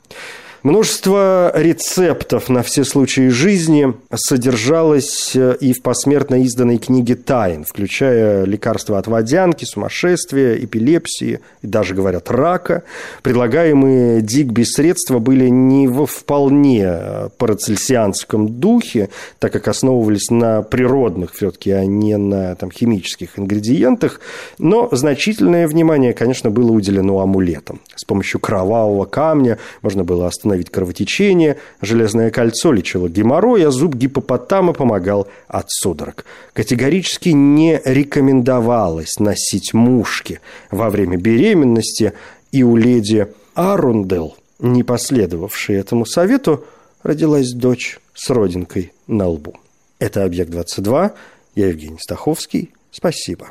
Множество 0.68 1.54
рецептов 1.56 2.50
на 2.50 2.62
все 2.62 2.84
случаи 2.84 3.30
жизни 3.30 3.94
содержалось 4.14 5.34
э, 5.34 5.56
и 5.62 5.72
в 5.72 5.82
посмертно 5.82 6.44
изданной 6.44 6.78
книге 6.78 7.16
«Тайн», 7.16 7.64
включая 7.64 8.44
лекарства 8.44 8.98
от 8.98 9.08
водянки, 9.08 9.64
сумасшествия, 9.64 10.56
эпилепсии 10.56 11.40
и 11.62 11.68
даже, 11.68 11.96
говорят, 11.96 12.30
рака. 12.30 12.84
Предлагаемые 13.24 14.22
Дигби 14.22 14.64
средства 14.64 15.20
были 15.20 15.48
не 15.48 15.88
во 15.88 16.06
вполне 16.06 16.84
э, 16.86 17.30
парацельсианском 17.38 18.60
духе, 18.60 19.08
так 19.40 19.54
как 19.54 19.70
основывались 19.70 20.30
на 20.32 20.64
природных 20.64 21.34
все-таки, 21.34 21.72
а 21.72 21.86
не 21.86 22.18
на 22.18 22.56
там, 22.56 22.72
химических 22.72 23.40
ингредиентах, 23.40 24.20
но 24.58 24.90
значительное 24.92 25.66
внимание, 25.66 26.12
конечно, 26.12 26.50
было 26.50 26.74
уделено 26.74 27.22
амулетам. 27.22 27.80
С 27.96 28.04
помощью 28.04 28.42
кровавого 28.42 29.06
камня 29.06 29.60
можно 29.82 30.04
было 30.04 30.28
остановить 30.28 30.57
остановить 30.58 30.70
кровотечение, 30.70 31.58
железное 31.82 32.32
кольцо 32.32 32.72
лечило 32.72 33.08
геморрой, 33.08 33.66
а 33.66 33.72
зуб 33.72 33.96
гипопотама 33.96 34.74
помогал 34.74 35.28
от 35.48 35.70
судорог. 35.70 36.26
Категорически 36.54 37.30
не 37.30 37.82
рекомендовалось 37.84 39.20
носить 39.20 39.74
мушки 39.74 40.40
во 40.72 40.90
время 40.90 41.18
беременности, 41.18 42.14
и 42.52 42.64
у 42.64 42.76
леди 42.76 43.28
Арундел, 43.56 44.36
не 44.60 44.84
последовавшей 44.84 45.76
этому 45.76 46.06
совету, 46.06 46.66
родилась 47.04 47.52
дочь 47.52 48.00
с 48.14 48.30
родинкой 48.30 48.92
на 49.08 49.28
лбу. 49.28 49.54
Это 50.00 50.24
«Объект-22». 50.24 51.12
Я 51.56 51.68
Евгений 51.68 51.98
Стаховский. 52.00 52.70
Спасибо. 52.92 53.48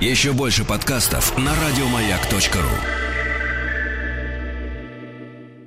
Еще 0.00 0.32
больше 0.32 0.64
подкастов 0.64 1.38
на 1.38 1.52
радиомаяк.ру 1.54 3.11